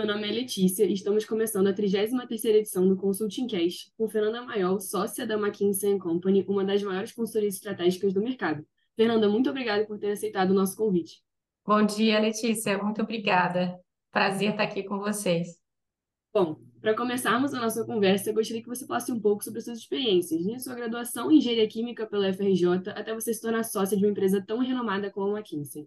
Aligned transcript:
meu 0.00 0.14
nome 0.14 0.26
é 0.26 0.32
Letícia 0.32 0.86
e 0.86 0.94
estamos 0.94 1.26
começando 1.26 1.66
a 1.66 1.74
33ª 1.74 2.46
edição 2.54 2.88
do 2.88 2.96
Consulting 2.96 3.46
Cast 3.46 3.92
com 3.98 4.08
Fernanda 4.08 4.40
Maiol, 4.40 4.80
sócia 4.80 5.26
da 5.26 5.34
McKinsey 5.34 5.98
Company, 5.98 6.42
uma 6.48 6.64
das 6.64 6.82
maiores 6.82 7.12
consultorias 7.12 7.56
estratégicas 7.56 8.14
do 8.14 8.22
mercado. 8.22 8.64
Fernanda, 8.96 9.28
muito 9.28 9.50
obrigada 9.50 9.84
por 9.84 9.98
ter 9.98 10.12
aceitado 10.12 10.52
o 10.52 10.54
nosso 10.54 10.74
convite. 10.74 11.22
Bom 11.66 11.84
dia, 11.84 12.18
Letícia. 12.18 12.82
Muito 12.82 13.02
obrigada. 13.02 13.78
Prazer 14.10 14.52
estar 14.52 14.62
aqui 14.62 14.82
com 14.84 14.98
vocês. 14.98 15.58
Bom, 16.32 16.56
para 16.80 16.96
começarmos 16.96 17.52
a 17.52 17.60
nossa 17.60 17.84
conversa, 17.84 18.30
eu 18.30 18.34
gostaria 18.34 18.62
que 18.62 18.68
você 18.70 18.86
falasse 18.86 19.12
um 19.12 19.20
pouco 19.20 19.44
sobre 19.44 19.60
suas 19.60 19.80
experiências, 19.80 20.42
desde 20.42 20.64
sua 20.64 20.76
graduação 20.76 21.30
em 21.30 21.36
Engenharia 21.36 21.68
Química 21.68 22.06
pela 22.06 22.32
FRJ 22.32 22.88
até 22.94 23.12
você 23.12 23.34
se 23.34 23.42
tornar 23.42 23.64
sócia 23.64 23.98
de 23.98 24.02
uma 24.06 24.10
empresa 24.12 24.42
tão 24.46 24.60
renomada 24.60 25.10
como 25.10 25.36
a 25.36 25.40
McKinsey. 25.40 25.86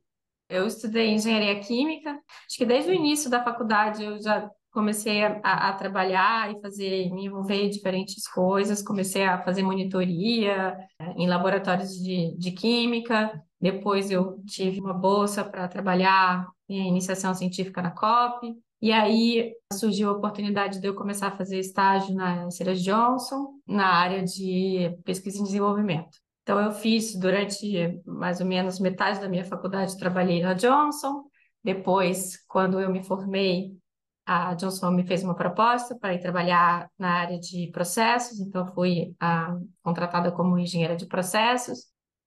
Eu 0.53 0.67
estudei 0.67 1.09
engenharia 1.09 1.59
química, 1.59 2.11
acho 2.11 2.57
que 2.57 2.65
desde 2.65 2.91
o 2.91 2.93
início 2.93 3.29
da 3.29 3.43
faculdade 3.43 4.03
eu 4.03 4.21
já 4.21 4.49
comecei 4.71 5.23
a, 5.23 5.39
a, 5.43 5.73
trabalhar 5.73 6.51
e 6.51 6.61
fazer, 6.61 7.11
me 7.11 7.25
envolver 7.25 7.63
em 7.63 7.69
diferentes 7.69 8.27
coisas, 8.27 8.81
comecei 8.81 9.23
a 9.23 9.41
fazer 9.41 9.63
monitoria 9.63 10.75
eh, 10.99 11.13
em 11.15 11.27
laboratórios 11.27 11.91
de, 11.91 12.35
de 12.37 12.51
química, 12.51 13.31
depois 13.61 14.11
eu 14.11 14.43
tive 14.45 14.79
uma 14.79 14.93
bolsa 14.93 15.43
para 15.43 15.67
trabalhar 15.67 16.47
em 16.67 16.87
iniciação 16.87 17.33
científica 17.33 17.81
na 17.81 17.91
COP, 17.91 18.55
e 18.81 18.91
aí 18.91 19.53
surgiu 19.71 20.09
a 20.09 20.13
oportunidade 20.13 20.81
de 20.81 20.87
eu 20.87 20.95
começar 20.95 21.27
a 21.27 21.37
fazer 21.37 21.59
estágio 21.59 22.13
na 22.13 22.49
Ceres 22.51 22.83
Johnson, 22.83 23.59
na 23.65 23.87
área 23.87 24.23
de 24.23 24.95
pesquisa 25.05 25.39
e 25.39 25.43
desenvolvimento. 25.43 26.22
Então, 26.43 26.59
eu 26.59 26.71
fiz 26.71 27.15
durante 27.15 28.01
mais 28.05 28.41
ou 28.41 28.45
menos 28.45 28.79
metade 28.79 29.19
da 29.19 29.29
minha 29.29 29.45
faculdade, 29.45 29.97
trabalhei 29.97 30.41
na 30.41 30.53
Johnson. 30.53 31.23
Depois, 31.63 32.37
quando 32.47 32.79
eu 32.81 32.91
me 32.91 33.01
formei, 33.01 33.77
a 34.25 34.53
Johnson 34.53 34.91
me 34.91 35.05
fez 35.05 35.23
uma 35.23 35.35
proposta 35.35 35.97
para 35.97 36.13
ir 36.13 36.19
trabalhar 36.19 36.89
na 36.97 37.13
área 37.21 37.39
de 37.39 37.69
processos, 37.71 38.39
então 38.39 38.65
fui 38.73 39.15
a, 39.19 39.55
contratada 39.81 40.31
como 40.31 40.57
engenheira 40.57 40.95
de 40.95 41.05
processos. 41.05 41.85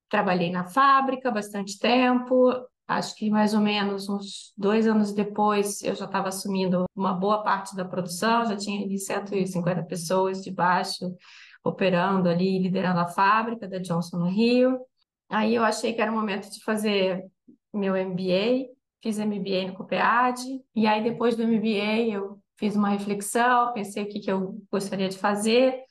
Trabalhei 0.08 0.50
na 0.50 0.64
fábrica 0.64 1.30
bastante 1.30 1.78
tempo, 1.78 2.52
acho 2.86 3.14
que 3.16 3.30
mais 3.30 3.52
ou 3.54 3.60
menos 3.60 4.08
uns 4.08 4.52
dois 4.56 4.86
anos 4.86 5.12
depois 5.12 5.82
eu 5.82 5.94
já 5.94 6.04
estava 6.04 6.28
assumindo 6.28 6.84
uma 6.94 7.12
boa 7.12 7.42
parte 7.42 7.74
da 7.74 7.84
produção, 7.84 8.46
já 8.46 8.56
tinha 8.56 8.84
ali 8.84 8.98
150 8.98 9.82
pessoas 9.84 10.42
debaixo 10.42 11.14
operando 11.66 12.28
ali, 12.28 12.58
liderando 12.58 13.00
a 13.00 13.08
fábrica 13.08 13.66
da 13.68 13.78
Johnson 13.78 14.18
no 14.18 14.28
Rio. 14.28 14.78
Aí 15.28 15.54
eu 15.54 15.64
achei 15.64 15.92
que 15.92 16.00
era 16.00 16.12
o 16.12 16.14
momento 16.14 16.50
de 16.50 16.62
fazer 16.62 17.24
meu 17.72 17.94
MBA, 17.96 18.68
fiz 19.02 19.18
MBA 19.18 19.68
no 19.68 19.74
COPEAD, 19.74 20.62
e 20.74 20.86
aí 20.86 21.02
depois 21.02 21.36
do 21.36 21.46
MBA 21.46 22.08
eu 22.10 22.38
fiz 22.58 22.74
uma 22.76 22.88
reflexão, 22.88 23.72
pensei 23.72 24.04
o 24.04 24.08
que, 24.08 24.20
que 24.20 24.30
eu 24.30 24.58
gostaria 24.70 25.08
de 25.08 25.18
fazer, 25.18 25.82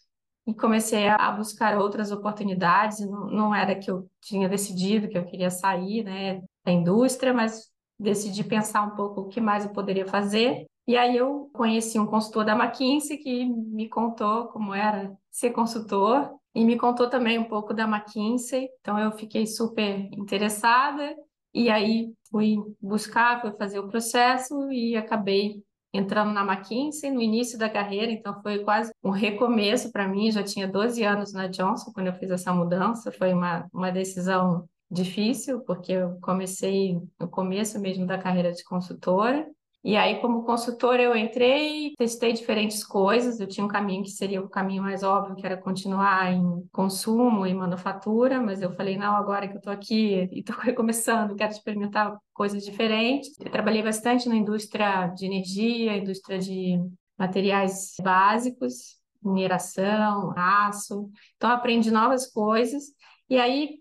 e 0.48 0.54
comecei 0.54 1.08
a 1.08 1.32
buscar 1.32 1.78
outras 1.78 2.12
oportunidades. 2.12 3.00
Não, 3.00 3.28
não 3.28 3.56
era 3.56 3.76
que 3.76 3.90
eu 3.90 4.10
tinha 4.22 4.48
decidido 4.48 5.10
que 5.10 5.18
eu 5.18 5.26
queria 5.26 5.50
sair 5.50 6.04
né, 6.04 6.42
da 6.64 6.72
indústria, 6.72 7.34
mas 7.34 7.72
decidi 8.00 8.44
pensar 8.44 8.84
um 8.84 8.96
pouco 8.96 9.22
o 9.22 9.28
que 9.28 9.42
mais 9.42 9.66
eu 9.66 9.72
poderia 9.72 10.06
fazer. 10.06 10.66
E 10.88 10.96
aí 10.96 11.18
eu 11.18 11.50
conheci 11.54 12.00
um 12.00 12.06
consultor 12.06 12.46
da 12.46 12.54
McKinsey 12.54 13.18
que 13.18 13.46
me 13.46 13.90
contou 13.90 14.48
como 14.48 14.74
era 14.74 15.16
ser 15.32 15.52
consultor 15.52 16.32
e 16.54 16.64
me 16.64 16.78
contou 16.78 17.10
também 17.10 17.40
um 17.40 17.46
pouco 17.46 17.74
da 17.74 17.84
McKinsey. 17.84 18.70
Então 18.80 19.00
eu 19.00 19.12
fiquei 19.12 19.48
super 19.48 20.08
interessada 20.14 21.16
e 21.54 21.70
aí 21.70 22.14
fui 22.30 22.58
buscar, 22.80 23.42
fui 23.42 23.52
fazer 23.54 23.80
o 23.80 23.88
processo 23.88 24.72
e 24.72 24.96
acabei 24.96 25.64
entrando 25.92 26.34
na 26.34 26.44
McKinsey 26.44 27.10
no 27.10 27.22
início 27.22 27.58
da 27.58 27.70
carreira, 27.70 28.12
então 28.12 28.42
foi 28.42 28.60
quase 28.60 28.92
um 29.04 29.10
recomeço 29.10 29.92
para 29.92 30.08
mim. 30.08 30.32
Já 30.32 30.44
tinha 30.44 30.68
12 30.68 31.04
anos 31.04 31.34
na 31.34 31.48
Johnson 31.48 31.92
quando 31.94 32.08
eu 32.08 32.14
fiz 32.14 32.30
essa 32.30 32.54
mudança, 32.54 33.12
foi 33.12 33.34
uma, 33.34 33.68
uma 33.74 33.92
decisão 33.92 34.68
difícil, 34.92 35.62
porque 35.62 35.94
eu 35.94 36.20
comecei 36.22 37.00
no 37.20 37.28
começo 37.28 37.80
mesmo 37.80 38.06
da 38.06 38.18
carreira 38.18 38.52
de 38.52 38.64
consultora. 38.64 39.48
E 39.86 39.96
aí, 39.96 40.20
como 40.20 40.44
consultora, 40.44 41.00
eu 41.00 41.16
entrei, 41.16 41.94
testei 41.96 42.34
diferentes 42.34 42.84
coisas. 42.84 43.40
Eu 43.40 43.46
tinha 43.46 43.64
um 43.64 43.70
caminho 43.70 44.02
que 44.02 44.10
seria 44.10 44.42
o 44.42 44.50
caminho 44.50 44.82
mais 44.82 45.04
óbvio, 45.04 45.36
que 45.36 45.46
era 45.46 45.56
continuar 45.56 46.34
em 46.34 46.68
consumo 46.72 47.46
e 47.46 47.54
manufatura, 47.54 48.42
mas 48.42 48.64
eu 48.64 48.74
falei, 48.74 48.98
não, 48.98 49.16
agora 49.16 49.48
que 49.48 49.54
eu 49.54 49.60
estou 49.60 49.72
aqui 49.72 50.28
e 50.32 50.40
estou 50.40 50.56
recomeçando, 50.58 51.36
quero 51.36 51.52
experimentar 51.52 52.18
coisas 52.34 52.66
diferentes. 52.66 53.40
Eu 53.40 53.52
trabalhei 53.52 53.84
bastante 53.84 54.28
na 54.28 54.36
indústria 54.36 55.06
de 55.10 55.28
energia, 55.28 55.96
indústria 55.96 56.40
de 56.40 56.80
materiais 57.16 57.94
básicos, 58.02 58.96
mineração, 59.24 60.34
aço. 60.36 61.12
Então, 61.36 61.52
aprendi 61.52 61.92
novas 61.92 62.26
coisas. 62.32 62.86
E 63.30 63.38
aí, 63.38 63.76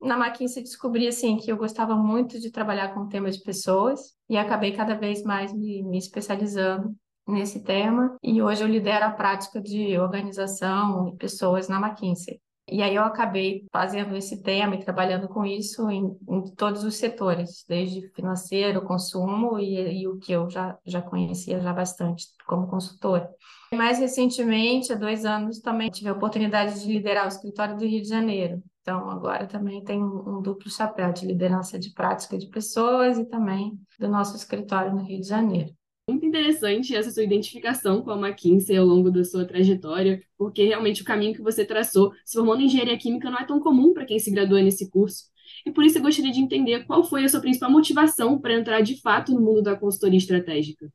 na 0.00 0.16
McKinsey 0.16 0.62
descobri 0.62 1.06
assim 1.06 1.36
que 1.36 1.50
eu 1.50 1.56
gostava 1.56 1.96
muito 1.96 2.38
de 2.38 2.50
trabalhar 2.50 2.94
com 2.94 3.00
o 3.00 3.08
tema 3.08 3.30
de 3.30 3.42
pessoas 3.42 4.14
e 4.28 4.36
acabei 4.36 4.72
cada 4.72 4.94
vez 4.94 5.22
mais 5.22 5.52
me, 5.52 5.82
me 5.82 5.98
especializando 5.98 6.94
nesse 7.26 7.62
tema 7.62 8.16
e 8.22 8.40
hoje 8.40 8.62
eu 8.62 8.68
lidero 8.68 9.04
a 9.04 9.10
prática 9.10 9.60
de 9.60 9.98
organização 9.98 11.10
de 11.10 11.16
pessoas 11.16 11.68
na 11.68 11.78
McKinsey. 11.78 12.40
E 12.70 12.82
aí 12.82 12.94
eu 12.94 13.02
acabei 13.02 13.64
fazendo 13.72 14.14
esse 14.14 14.42
tema 14.42 14.74
e 14.74 14.84
trabalhando 14.84 15.26
com 15.26 15.44
isso 15.44 15.90
em, 15.90 16.14
em 16.28 16.54
todos 16.54 16.84
os 16.84 16.96
setores, 16.96 17.64
desde 17.66 18.08
financeiro, 18.10 18.82
consumo 18.82 19.58
e, 19.58 20.02
e, 20.02 20.06
o 20.06 20.18
que 20.18 20.32
eu 20.32 20.50
já, 20.50 20.76
já 20.84 21.00
conhecia 21.00 21.60
já 21.60 21.72
bastante 21.72 22.26
como 22.46 22.68
consultora. 22.68 23.28
Mais 23.72 23.98
recentemente, 23.98 24.92
há 24.92 24.96
dois 24.96 25.24
anos, 25.24 25.60
também 25.60 25.90
tive 25.90 26.10
a 26.10 26.12
oportunidade 26.12 26.82
de 26.82 26.92
liderar 26.92 27.24
o 27.24 27.28
escritório 27.28 27.76
do 27.76 27.86
Rio 27.86 28.02
de 28.02 28.08
Janeiro. 28.08 28.62
Então, 28.88 29.10
agora 29.10 29.46
também 29.46 29.84
tem 29.84 30.02
um 30.02 30.40
duplo 30.40 30.70
chapéu 30.70 31.12
de 31.12 31.26
liderança 31.26 31.78
de 31.78 31.92
prática 31.92 32.38
de 32.38 32.46
pessoas 32.46 33.18
e 33.18 33.26
também 33.26 33.78
do 33.98 34.08
nosso 34.08 34.34
escritório 34.34 34.92
no 34.92 35.02
Rio 35.02 35.20
de 35.20 35.28
Janeiro. 35.28 35.74
Muito 36.08 36.24
interessante 36.24 36.96
essa 36.96 37.10
sua 37.10 37.22
identificação 37.22 38.00
com 38.00 38.10
a 38.10 38.16
McKinsey 38.16 38.78
ao 38.78 38.86
longo 38.86 39.10
da 39.10 39.22
sua 39.24 39.44
trajetória, 39.44 40.22
porque 40.38 40.64
realmente 40.64 41.02
o 41.02 41.04
caminho 41.04 41.34
que 41.34 41.42
você 41.42 41.66
traçou, 41.66 42.14
se 42.24 42.38
formando 42.38 42.62
em 42.62 42.64
engenharia 42.64 42.96
química, 42.96 43.30
não 43.30 43.36
é 43.36 43.44
tão 43.44 43.60
comum 43.60 43.92
para 43.92 44.06
quem 44.06 44.18
se 44.18 44.30
gradua 44.30 44.62
nesse 44.62 44.88
curso. 44.88 45.24
E 45.66 45.70
por 45.70 45.84
isso 45.84 45.98
eu 45.98 46.02
gostaria 46.02 46.32
de 46.32 46.40
entender 46.40 46.86
qual 46.86 47.04
foi 47.04 47.24
a 47.24 47.28
sua 47.28 47.42
principal 47.42 47.70
motivação 47.70 48.40
para 48.40 48.54
entrar 48.54 48.80
de 48.80 48.98
fato 49.02 49.34
no 49.34 49.42
mundo 49.42 49.60
da 49.60 49.76
consultoria 49.76 50.16
estratégica. 50.16 50.90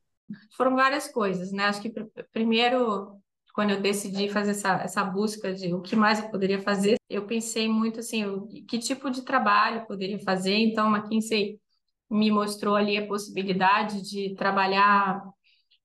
Foram 0.57 0.75
várias 0.75 1.07
coisas, 1.09 1.51
né? 1.51 1.65
Acho 1.65 1.79
que 1.79 1.93
primeiro 2.31 3.21
quando 3.53 3.72
eu 3.72 3.81
decidi 3.81 4.30
fazer 4.30 4.52
essa, 4.52 4.81
essa 4.81 5.03
busca 5.03 5.53
de 5.53 5.74
o 5.74 5.81
que 5.81 5.96
mais 5.96 6.19
eu 6.19 6.30
poderia 6.30 6.62
fazer, 6.62 6.97
eu 7.09 7.25
pensei 7.28 7.69
muito 7.69 8.00
assim, 8.00 8.25
o, 8.25 8.47
que 8.47 8.80
tipo 8.80 9.09
de 9.12 9.22
trabalho 9.22 9.78
eu 9.81 9.86
poderia 9.86 10.19
fazer. 10.19 10.56
Então, 10.56 10.94
a 10.94 10.97
McKinsey 10.97 11.59
me 12.09 12.31
mostrou 12.31 12.75
ali 12.75 12.97
a 12.97 13.08
possibilidade 13.08 14.02
de 14.02 14.36
trabalhar 14.36 15.24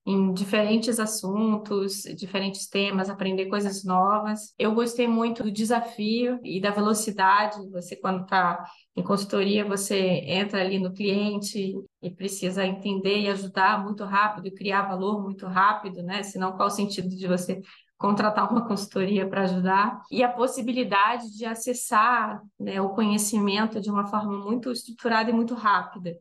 em 0.09 0.33
diferentes 0.33 0.99
assuntos, 0.99 2.01
diferentes 2.17 2.67
temas, 2.67 3.11
aprender 3.11 3.45
coisas 3.45 3.83
novas. 3.83 4.55
Eu 4.57 4.73
gostei 4.73 5.07
muito 5.07 5.43
do 5.43 5.51
desafio 5.51 6.39
e 6.43 6.59
da 6.59 6.71
velocidade. 6.71 7.69
Você, 7.69 7.95
quando 7.95 8.23
está 8.23 8.63
em 8.95 9.03
consultoria, 9.03 9.63
você 9.63 9.99
entra 10.25 10.61
ali 10.61 10.79
no 10.79 10.91
cliente 10.91 11.75
e 12.01 12.09
precisa 12.09 12.65
entender 12.65 13.19
e 13.19 13.29
ajudar 13.29 13.83
muito 13.83 14.03
rápido, 14.03 14.51
criar 14.55 14.87
valor 14.87 15.21
muito 15.21 15.45
rápido, 15.45 16.01
né? 16.01 16.23
Senão, 16.23 16.53
qual 16.53 16.69
o 16.69 16.71
sentido 16.71 17.09
de 17.09 17.27
você 17.27 17.61
contratar 17.95 18.51
uma 18.51 18.67
consultoria 18.67 19.29
para 19.29 19.43
ajudar? 19.43 20.01
E 20.09 20.23
a 20.23 20.31
possibilidade 20.31 21.37
de 21.37 21.45
acessar 21.45 22.41
né, 22.59 22.81
o 22.81 22.89
conhecimento 22.89 23.79
de 23.79 23.91
uma 23.91 24.07
forma 24.07 24.39
muito 24.43 24.71
estruturada 24.71 25.29
e 25.29 25.33
muito 25.33 25.53
rápida. 25.53 26.17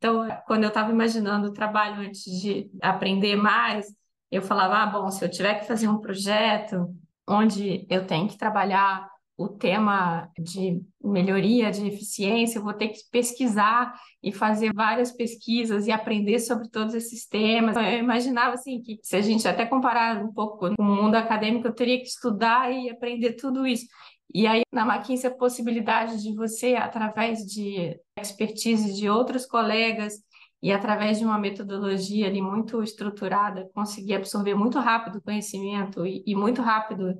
Então, 0.00 0.26
quando 0.46 0.62
eu 0.62 0.68
estava 0.68 0.90
imaginando 0.90 1.48
o 1.48 1.52
trabalho 1.52 2.00
antes 2.00 2.24
de 2.40 2.70
aprender 2.80 3.36
mais, 3.36 3.86
eu 4.30 4.40
falava, 4.40 4.78
ah, 4.78 4.86
bom, 4.86 5.10
se 5.10 5.22
eu 5.22 5.30
tiver 5.30 5.60
que 5.60 5.66
fazer 5.66 5.88
um 5.88 6.00
projeto 6.00 6.88
onde 7.28 7.86
eu 7.90 8.06
tenho 8.06 8.26
que 8.26 8.38
trabalhar 8.38 9.06
o 9.36 9.46
tema 9.46 10.30
de 10.38 10.82
melhoria 11.04 11.70
de 11.70 11.86
eficiência, 11.86 12.58
eu 12.58 12.62
vou 12.62 12.72
ter 12.72 12.88
que 12.88 13.00
pesquisar 13.10 13.92
e 14.22 14.32
fazer 14.32 14.72
várias 14.72 15.12
pesquisas 15.12 15.86
e 15.86 15.92
aprender 15.92 16.38
sobre 16.38 16.70
todos 16.70 16.94
esses 16.94 17.26
temas. 17.26 17.76
Eu 17.76 17.98
imaginava 17.98 18.54
assim 18.54 18.80
que 18.82 18.98
se 19.02 19.16
a 19.16 19.20
gente 19.20 19.46
até 19.46 19.66
comparar 19.66 20.24
um 20.24 20.32
pouco 20.32 20.58
com 20.58 20.74
o 20.78 20.84
mundo 20.84 21.14
acadêmico, 21.14 21.66
eu 21.66 21.74
teria 21.74 21.98
que 21.98 22.06
estudar 22.06 22.72
e 22.72 22.88
aprender 22.88 23.34
tudo 23.34 23.66
isso. 23.66 23.86
E 24.32 24.46
aí, 24.46 24.62
na 24.72 24.86
McKinsey, 24.86 25.30
a 25.30 25.34
possibilidade 25.34 26.22
de 26.22 26.34
você, 26.34 26.74
através 26.76 27.40
de 27.40 27.98
expertise 28.18 28.94
de 28.94 29.08
outros 29.08 29.44
colegas 29.46 30.14
e 30.62 30.70
através 30.72 31.18
de 31.18 31.24
uma 31.24 31.38
metodologia 31.38 32.26
ali 32.26 32.40
muito 32.40 32.82
estruturada, 32.82 33.68
conseguir 33.74 34.14
absorver 34.14 34.54
muito 34.54 34.78
rápido 34.78 35.18
o 35.18 35.22
conhecimento 35.22 36.06
e, 36.06 36.22
e 36.26 36.34
muito 36.34 36.62
rápido 36.62 37.14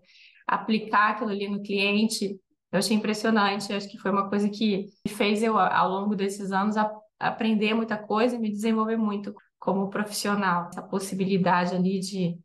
aplicar 0.47 1.11
aquilo 1.11 1.31
ali 1.31 1.49
no 1.49 1.63
cliente, 1.63 2.39
eu 2.73 2.79
achei 2.79 2.97
impressionante. 2.97 3.71
Eu 3.71 3.77
acho 3.77 3.89
que 3.89 3.99
foi 3.99 4.11
uma 4.11 4.29
coisa 4.29 4.49
que 4.49 4.87
fez 5.09 5.43
eu, 5.43 5.59
ao 5.59 5.89
longo 5.89 6.15
desses 6.15 6.53
anos, 6.53 6.77
a, 6.77 6.91
aprender 7.19 7.75
muita 7.75 7.97
coisa 7.97 8.37
e 8.37 8.39
me 8.39 8.51
desenvolver 8.51 8.97
muito 8.97 9.35
como 9.59 9.91
profissional, 9.91 10.69
essa 10.69 10.83
possibilidade 10.83 11.75
ali 11.75 12.01
de, 12.01 12.39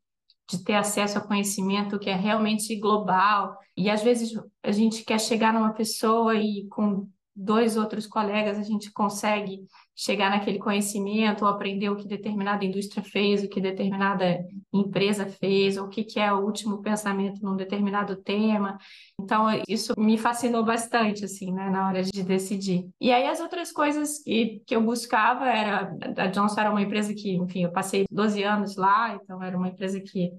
de 0.48 0.64
ter 0.64 0.76
acesso 0.76 1.18
a 1.18 1.22
conhecimento 1.22 2.00
que 2.00 2.10
é 2.10 2.16
realmente 2.16 2.76
global. 2.80 3.58
E 3.76 3.90
às 3.90 4.04
vezes 4.04 4.32
a 4.64 4.72
gente 4.72 5.04
quer 5.04 5.20
chegar 5.20 5.54
numa 5.54 5.74
pessoa 5.74 6.36
e 6.36 6.68
com 6.70 7.10
dois 7.36 7.76
outros 7.76 8.08
colegas 8.08 8.58
a 8.58 8.64
gente 8.64 8.92
consegue 8.92 9.68
chegar 9.96 10.30
naquele 10.30 10.60
conhecimento 10.60 11.44
ou 11.44 11.50
aprender 11.50 11.90
o 11.90 11.96
que 11.96 12.08
determinada 12.08 12.64
indústria 12.64 13.04
fez, 13.04 13.44
o 13.44 13.50
que 13.50 13.60
determinada 13.60 14.46
empresa 14.74 15.26
fez, 15.26 15.78
ou 15.78 15.86
o 15.86 15.90
que, 15.90 16.04
que 16.04 16.20
é 16.20 16.32
o 16.32 16.40
último 16.40 16.82
pensamento 16.82 17.42
num 17.42 17.56
determinado 17.56 18.16
tema. 18.18 18.78
Então, 19.20 19.48
isso 19.68 19.94
me 19.98 20.18
fascinou 20.18 20.64
bastante, 20.64 21.26
assim, 21.26 21.52
né, 21.52 21.70
na 21.70 21.88
hora 21.88 22.04
de 22.04 22.24
decidir. 22.24 22.90
E 23.00 23.12
aí, 23.12 23.28
as 23.28 23.40
outras 23.40 23.72
coisas 23.72 24.22
que, 24.24 24.62
que 24.66 24.76
eu 24.76 24.82
buscava 24.82 25.46
era... 25.46 25.94
A 26.18 26.28
Johnson 26.28 26.60
era 26.60 26.72
uma 26.72 26.82
empresa 26.82 27.14
que, 27.14 27.36
enfim, 27.36 27.64
eu 27.64 27.72
passei 27.72 28.06
12 28.12 28.44
anos 28.44 28.76
lá, 28.76 29.16
então 29.16 29.42
era 29.42 29.58
uma 29.58 29.70
empresa 29.70 30.00
que 30.00 30.32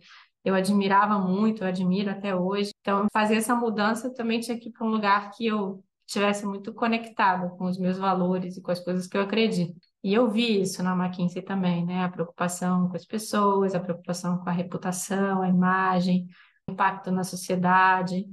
eu 0.44 0.54
admirava 0.54 1.18
muito, 1.18 1.64
eu 1.64 1.68
admiro 1.68 2.10
até 2.10 2.34
hoje. 2.34 2.70
Então, 2.80 3.06
fazer 3.12 3.36
essa 3.36 3.54
mudança 3.54 4.12
também 4.14 4.38
tinha 4.38 4.58
que 4.58 4.68
ir 4.68 4.72
para 4.72 4.86
um 4.86 4.90
lugar 4.90 5.30
que 5.32 5.46
eu 5.46 5.82
estivesse 6.06 6.46
muito 6.46 6.72
conectada 6.72 7.48
com 7.50 7.64
os 7.64 7.78
meus 7.78 7.98
valores 7.98 8.56
e 8.56 8.62
com 8.62 8.70
as 8.70 8.80
coisas 8.80 9.06
que 9.06 9.16
eu 9.16 9.22
acredito. 9.22 9.74
E 10.02 10.14
eu 10.14 10.30
vi 10.30 10.60
isso 10.60 10.82
na 10.82 10.94
McKinsey 10.94 11.42
também, 11.42 11.84
né? 11.84 12.04
A 12.04 12.08
preocupação 12.08 12.88
com 12.88 12.96
as 12.96 13.04
pessoas, 13.04 13.74
a 13.74 13.80
preocupação 13.80 14.38
com 14.38 14.48
a 14.48 14.52
reputação, 14.52 15.42
a 15.42 15.48
imagem, 15.48 16.28
o 16.68 16.72
impacto 16.72 17.10
na 17.10 17.24
sociedade. 17.24 18.28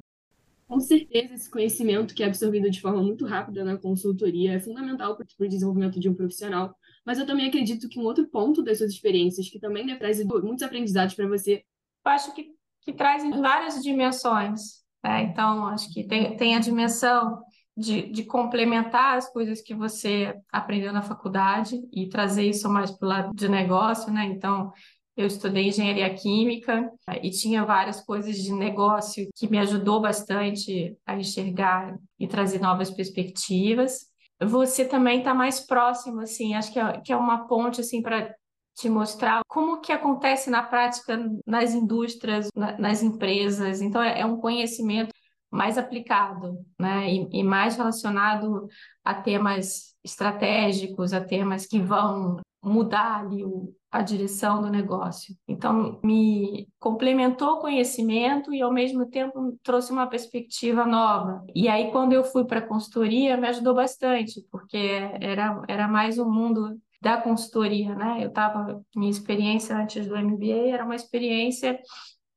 Com 0.67 0.79
certeza, 0.79 1.33
esse 1.33 1.49
conhecimento 1.49 2.13
que 2.13 2.23
é 2.23 2.27
absorvido 2.27 2.69
de 2.69 2.79
forma 2.79 3.01
muito 3.01 3.25
rápida 3.25 3.63
na 3.63 3.77
consultoria 3.77 4.53
é 4.53 4.59
fundamental 4.59 5.15
para 5.15 5.25
o 5.39 5.47
desenvolvimento 5.47 5.99
de 5.99 6.07
um 6.07 6.13
profissional. 6.13 6.75
Mas 7.05 7.17
eu 7.17 7.25
também 7.25 7.47
acredito 7.47 7.89
que 7.89 7.99
um 7.99 8.03
outro 8.03 8.27
ponto 8.27 8.63
das 8.63 8.77
suas 8.77 8.91
experiências, 8.91 9.49
que 9.49 9.59
também 9.59 9.85
deve 9.85 9.99
trazer 9.99 10.25
muitos 10.25 10.63
aprendizados 10.63 11.15
para 11.15 11.27
você. 11.27 11.63
Eu 12.05 12.11
acho 12.11 12.33
que, 12.33 12.51
que 12.81 12.93
traz 12.93 13.23
várias 13.39 13.81
dimensões. 13.81 14.83
Né? 15.03 15.23
Então, 15.23 15.67
acho 15.67 15.91
que 15.91 16.03
tem, 16.05 16.37
tem 16.37 16.55
a 16.55 16.59
dimensão 16.59 17.43
de, 17.75 18.03
de 18.11 18.23
complementar 18.23 19.17
as 19.17 19.31
coisas 19.31 19.61
que 19.61 19.73
você 19.73 20.35
aprendeu 20.51 20.93
na 20.93 21.01
faculdade 21.01 21.81
e 21.91 22.07
trazer 22.07 22.43
isso 22.43 22.69
mais 22.69 22.91
para 22.91 23.05
o 23.05 23.09
lado 23.09 23.35
de 23.35 23.49
negócio, 23.49 24.11
né? 24.11 24.25
Então, 24.25 24.71
eu 25.15 25.27
estudei 25.27 25.67
engenharia 25.67 26.13
química 26.13 26.91
e 27.21 27.29
tinha 27.29 27.63
várias 27.63 28.01
coisas 28.01 28.35
de 28.35 28.51
negócio 28.51 29.27
que 29.35 29.47
me 29.47 29.59
ajudou 29.59 30.01
bastante 30.01 30.97
a 31.05 31.15
enxergar 31.15 31.97
e 32.19 32.27
trazer 32.27 32.59
novas 32.59 32.89
perspectivas. 32.89 34.07
Você 34.41 34.85
também 34.85 35.19
está 35.19 35.33
mais 35.33 35.59
próximo, 35.59 36.21
assim, 36.21 36.55
acho 36.55 36.73
que 36.73 36.79
é, 36.79 37.01
que 37.01 37.13
é 37.13 37.15
uma 37.15 37.47
ponte 37.47 37.79
assim 37.79 38.01
para 38.01 38.33
te 38.75 38.89
mostrar 38.89 39.41
como 39.47 39.81
que 39.81 39.91
acontece 39.91 40.49
na 40.49 40.63
prática 40.63 41.19
nas 41.45 41.73
indústrias, 41.75 42.49
na, 42.55 42.77
nas 42.79 43.03
empresas. 43.03 43.81
Então 43.81 44.01
é, 44.01 44.21
é 44.21 44.25
um 44.25 44.37
conhecimento 44.37 45.13
mais 45.53 45.77
aplicado, 45.77 46.57
né? 46.79 47.13
E, 47.13 47.29
e, 47.31 47.43
mais 47.43 47.77
relacionado 47.77 48.67
a 49.03 49.13
temas 49.13 49.95
estratégicos, 50.03 51.13
a 51.13 51.21
temas 51.21 51.67
que 51.67 51.79
vão 51.79 52.37
mudar 52.61 53.19
ali 53.19 53.43
o, 53.43 53.71
a 53.91 54.01
direção 54.01 54.61
do 54.63 54.69
negócio. 54.69 55.35
Então, 55.47 55.99
me 56.03 56.67
complementou 56.79 57.51
o 57.51 57.59
conhecimento 57.59 58.51
e, 58.51 58.63
ao 58.63 58.73
mesmo 58.73 59.05
tempo, 59.05 59.55
trouxe 59.61 59.91
uma 59.91 60.07
perspectiva 60.07 60.85
nova. 60.85 61.45
E 61.53 61.67
aí, 61.67 61.91
quando 61.91 62.13
eu 62.13 62.23
fui 62.23 62.45
para 62.45 62.59
a 62.59 62.67
consultoria, 62.67 63.37
me 63.37 63.47
ajudou 63.47 63.75
bastante, 63.75 64.43
porque 64.49 64.77
era, 65.21 65.61
era 65.67 65.87
mais 65.87 66.17
um 66.17 66.29
mundo 66.29 66.79
da 66.99 67.17
consultoria, 67.17 67.93
né? 67.93 68.23
Eu 68.23 68.29
estava, 68.29 68.81
minha 68.95 69.11
experiência 69.11 69.77
antes 69.77 70.07
do 70.07 70.17
MBA 70.17 70.69
era 70.73 70.85
uma 70.85 70.95
experiência 70.95 71.77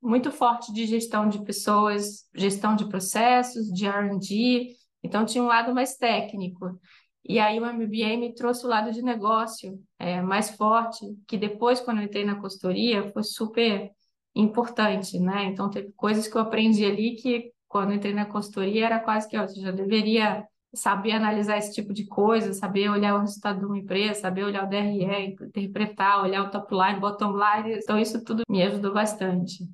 muito 0.06 0.31
forte 0.31 0.73
de 0.73 0.87
gestão 0.87 1.29
de 1.29 1.44
pessoas, 1.44 2.29
gestão 2.35 2.76
de 2.76 2.88
processos, 2.88 3.67
de 3.73 3.87
R&D, 3.87 4.76
então 5.03 5.26
tinha 5.26 5.43
um 5.43 5.49
lado 5.49 5.75
mais 5.75 5.97
técnico. 5.97 6.79
E 7.29 7.41
aí 7.41 7.58
o 7.58 7.67
MBA 7.67 8.17
me 8.17 8.32
trouxe 8.35 8.64
o 8.64 8.69
lado 8.69 8.93
de 8.93 9.03
negócio 9.03 9.81
é, 9.99 10.23
mais 10.23 10.50
forte, 10.50 11.05
que 11.26 11.37
depois, 11.37 11.81
quando 11.81 11.99
eu 11.99 12.05
entrei 12.05 12.25
na 12.25 12.41
consultoria, 12.41 13.11
foi 13.12 13.25
super 13.25 13.91
importante, 14.35 15.19
né? 15.19 15.47
Então 15.47 15.69
teve 15.69 15.93
coisas 15.97 16.29
que 16.29 16.37
eu 16.37 16.41
aprendi 16.41 16.85
ali 16.85 17.17
que, 17.17 17.53
quando 17.67 17.93
entrei 17.93 18.14
na 18.14 18.26
consultoria, 18.26 18.87
era 18.87 19.00
quase 19.00 19.29
que, 19.29 19.37
ó, 19.37 19.43
eu 19.43 19.49
já 19.56 19.73
deveria 19.73 20.47
saber 20.73 21.12
analisar 21.12 21.58
esse 21.58 21.75
tipo 21.75 21.93
de 21.93 22.06
coisa, 22.06 22.53
saber 22.53 22.91
olhar 22.91 23.17
o 23.17 23.20
resultado 23.20 23.58
de 23.58 23.64
uma 23.67 23.79
empresa, 23.79 24.20
saber 24.20 24.44
olhar 24.44 24.64
o 24.64 24.69
DRE, 24.69 25.37
interpretar, 25.47 26.23
olhar 26.23 26.44
o 26.44 26.50
top 26.50 26.73
line, 26.75 27.00
bottom 27.00 27.32
line. 27.32 27.79
Então 27.82 27.99
isso 27.99 28.23
tudo 28.25 28.43
me 28.49 28.62
ajudou 28.62 28.93
bastante. 28.93 29.64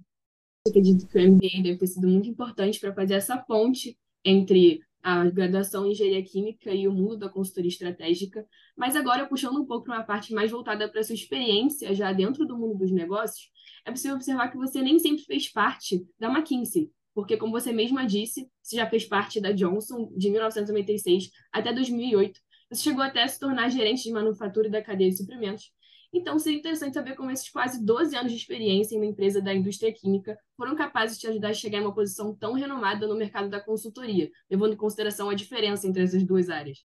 Acredito 0.67 1.09
que 1.09 1.19
o 1.19 1.33
MBA 1.33 1.63
deve 1.63 1.79
ter 1.79 1.87
sido 1.89 2.07
muito 2.07 2.29
importante 2.29 2.79
para 2.79 2.95
fazer 2.95 3.15
essa 3.15 3.37
ponte 3.37 3.99
entre 4.25 4.81
a 5.03 5.29
graduação 5.29 5.85
em 5.85 5.91
engenharia 5.91 6.23
química 6.23 6.73
e 6.73 6.87
o 6.87 6.93
mundo 6.93 7.17
da 7.17 7.29
consultoria 7.29 7.69
estratégica, 7.69 8.47
mas 8.77 8.95
agora 8.95 9.27
puxando 9.27 9.61
um 9.61 9.67
pouco 9.67 9.87
para 9.87 9.97
uma 9.97 10.05
parte 10.05 10.33
mais 10.33 10.53
voltada 10.53 10.89
para 10.89 11.03
sua 11.03 11.17
experiência 11.17 11.93
já 11.93 12.13
dentro 12.13 12.47
do 12.47 12.57
mundo 12.57 12.79
dos 12.79 12.93
negócios, 12.93 13.51
é 13.85 13.91
possível 13.91 14.15
observar 14.15 14.49
que 14.49 14.57
você 14.57 14.81
nem 14.81 15.01
sempre 15.01 15.25
fez 15.25 15.51
parte 15.51 16.07
da 16.21 16.29
McKinsey, 16.29 16.93
porque 17.13 17.37
como 17.37 17.51
você 17.51 17.73
mesma 17.73 18.07
disse, 18.07 18.49
você 18.63 18.77
já 18.77 18.89
fez 18.89 19.05
parte 19.05 19.41
da 19.41 19.51
Johnson 19.51 20.13
de 20.17 20.31
1996 20.31 21.31
até 21.53 21.73
2008. 21.73 22.41
Você 22.71 22.85
chegou 22.85 23.03
até 23.03 23.25
a 23.25 23.29
se 23.29 23.41
tornar 23.41 23.69
gerente 23.69 24.05
de 24.05 24.13
manufatura 24.13 24.71
da 24.71 24.81
cadeia 24.81 25.11
de 25.11 25.17
suprimentos 25.17 25.73
então, 26.13 26.39
seria 26.39 26.59
interessante 26.59 26.95
saber 26.95 27.17
como 27.17 27.31
esses 27.31 27.49
quase 27.49 27.83
12 27.83 28.15
anos 28.15 28.33
de 28.33 28.39
experiência 28.39 28.95
em 28.95 28.99
uma 28.99 29.07
empresa 29.07 29.41
da 29.41 29.55
indústria 29.55 29.93
química 29.93 30.39
foram 30.57 30.77
capazes 30.77 31.17
de 31.17 31.23
te 31.23 31.27
ajudar 31.29 31.49
a 31.49 31.55
chegar 31.55 31.79
em 31.79 31.83
uma 31.83 31.95
posição 31.95 32.35
tão 32.35 32.53
renomada 32.53 33.07
no 33.07 33.17
mercado 33.17 33.49
da 33.49 33.61
consultoria, 33.61 34.31
levando 34.51 34.75
em 34.75 34.77
consideração 34.77 35.31
a 35.31 35.35
diferença 35.35 35.87
entre 35.87 36.03
essas 36.03 36.23
duas 36.23 36.51
áreas. 36.51 36.85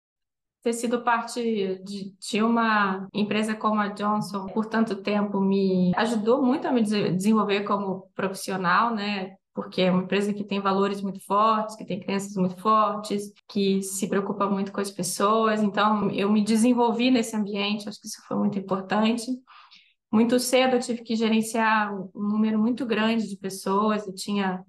Ter 0.60 0.72
sido 0.72 1.02
parte 1.02 1.40
de, 1.84 2.14
de 2.18 2.42
uma 2.42 3.08
empresa 3.12 3.54
como 3.54 3.80
a 3.80 3.88
Johnson 3.88 4.46
por 4.46 4.66
tanto 4.66 4.96
tempo 4.96 5.40
me 5.40 5.92
ajudou 5.96 6.42
muito 6.42 6.66
a 6.66 6.72
me 6.72 6.82
desenvolver 6.82 7.62
como 7.62 8.08
profissional, 8.14 8.94
né? 8.94 9.36
Porque 9.54 9.82
é 9.82 9.90
uma 9.90 10.02
empresa 10.02 10.32
que 10.32 10.44
tem 10.44 10.60
valores 10.60 11.02
muito 11.02 11.20
fortes, 11.24 11.76
que 11.76 11.84
tem 11.84 12.00
crenças 12.00 12.34
muito 12.36 12.56
fortes, 12.56 13.32
que 13.48 13.82
se 13.82 14.08
preocupa 14.08 14.48
muito 14.48 14.72
com 14.72 14.80
as 14.80 14.90
pessoas. 14.90 15.62
Então, 15.62 16.10
eu 16.10 16.30
me 16.32 16.42
desenvolvi 16.42 17.10
nesse 17.10 17.36
ambiente, 17.36 17.88
acho 17.88 18.00
que 18.00 18.06
isso 18.06 18.22
foi 18.26 18.36
muito 18.38 18.58
importante. 18.58 19.26
Muito 20.10 20.38
cedo 20.38 20.76
eu 20.76 20.80
tive 20.80 21.02
que 21.02 21.16
gerenciar 21.16 21.94
um 21.94 22.10
número 22.14 22.58
muito 22.58 22.84
grande 22.86 23.28
de 23.28 23.36
pessoas, 23.36 24.06
eu 24.06 24.14
tinha 24.14 24.64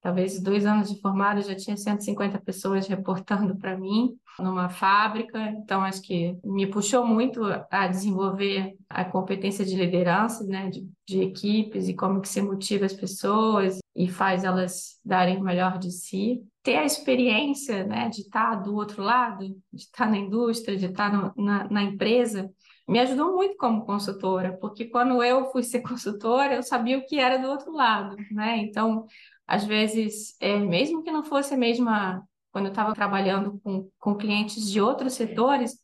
talvez 0.00 0.40
dois 0.40 0.64
anos 0.66 0.90
de 0.90 1.00
formado, 1.00 1.42
já 1.42 1.54
tinha 1.54 1.76
150 1.76 2.38
pessoas 2.40 2.86
reportando 2.86 3.56
para 3.56 3.76
mim 3.76 4.16
numa 4.38 4.68
fábrica, 4.68 5.50
então 5.50 5.82
acho 5.82 6.00
que 6.02 6.36
me 6.44 6.66
puxou 6.66 7.04
muito 7.04 7.42
a 7.70 7.88
desenvolver 7.88 8.76
a 8.88 9.04
competência 9.04 9.64
de 9.64 9.74
liderança, 9.74 10.44
né, 10.44 10.70
de, 10.70 10.88
de 11.06 11.22
equipes 11.22 11.88
e 11.88 11.94
como 11.94 12.20
que 12.20 12.28
se 12.28 12.40
motiva 12.40 12.86
as 12.86 12.92
pessoas 12.92 13.78
e 13.96 14.08
faz 14.08 14.44
elas 14.44 15.00
darem 15.04 15.38
o 15.38 15.42
melhor 15.42 15.78
de 15.78 15.90
si. 15.90 16.40
Ter 16.62 16.76
a 16.76 16.84
experiência, 16.84 17.84
né, 17.84 18.08
de 18.08 18.20
estar 18.20 18.56
do 18.56 18.74
outro 18.74 19.02
lado, 19.02 19.44
de 19.72 19.82
estar 19.82 20.08
na 20.08 20.18
indústria, 20.18 20.76
de 20.76 20.86
estar 20.86 21.12
no, 21.12 21.32
na, 21.36 21.68
na 21.68 21.82
empresa, 21.82 22.48
me 22.86 22.98
ajudou 23.00 23.34
muito 23.34 23.56
como 23.56 23.84
consultora, 23.84 24.56
porque 24.58 24.86
quando 24.86 25.22
eu 25.22 25.50
fui 25.50 25.62
ser 25.62 25.80
consultora, 25.82 26.54
eu 26.54 26.62
sabia 26.62 26.96
o 26.96 27.04
que 27.04 27.18
era 27.18 27.38
do 27.38 27.48
outro 27.48 27.72
lado, 27.72 28.16
né? 28.30 28.58
Então, 28.58 29.06
às 29.48 29.64
vezes, 29.64 30.36
é, 30.40 30.58
mesmo 30.58 31.02
que 31.02 31.10
não 31.10 31.24
fosse 31.24 31.54
a 31.54 31.56
mesma, 31.56 32.22
quando 32.52 32.66
eu 32.66 32.70
estava 32.70 32.94
trabalhando 32.94 33.58
com, 33.64 33.90
com 33.98 34.14
clientes 34.14 34.70
de 34.70 34.80
outros 34.80 35.14
setores, 35.14 35.78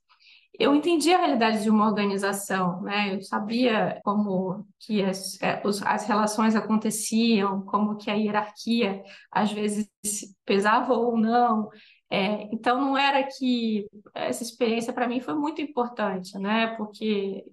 eu 0.58 0.74
entendi 0.74 1.12
a 1.12 1.18
realidade 1.18 1.62
de 1.62 1.70
uma 1.70 1.86
organização, 1.86 2.80
né? 2.82 3.14
Eu 3.14 3.22
sabia 3.22 4.00
como 4.04 4.64
que 4.78 5.02
as, 5.02 5.40
é, 5.42 5.60
as 5.84 6.06
relações 6.06 6.54
aconteciam, 6.54 7.62
como 7.62 7.96
que 7.96 8.10
a 8.10 8.14
hierarquia 8.14 9.02
às 9.32 9.50
vezes 9.50 9.88
pesava 10.44 10.92
ou 10.92 11.16
não. 11.16 11.70
É, 12.10 12.42
então 12.52 12.80
não 12.80 12.96
era 12.96 13.24
que 13.24 13.88
essa 14.14 14.42
experiência 14.44 14.92
para 14.92 15.08
mim 15.08 15.20
foi 15.20 15.34
muito 15.34 15.60
importante, 15.60 16.38
né? 16.38 16.68
Porque 16.76 17.44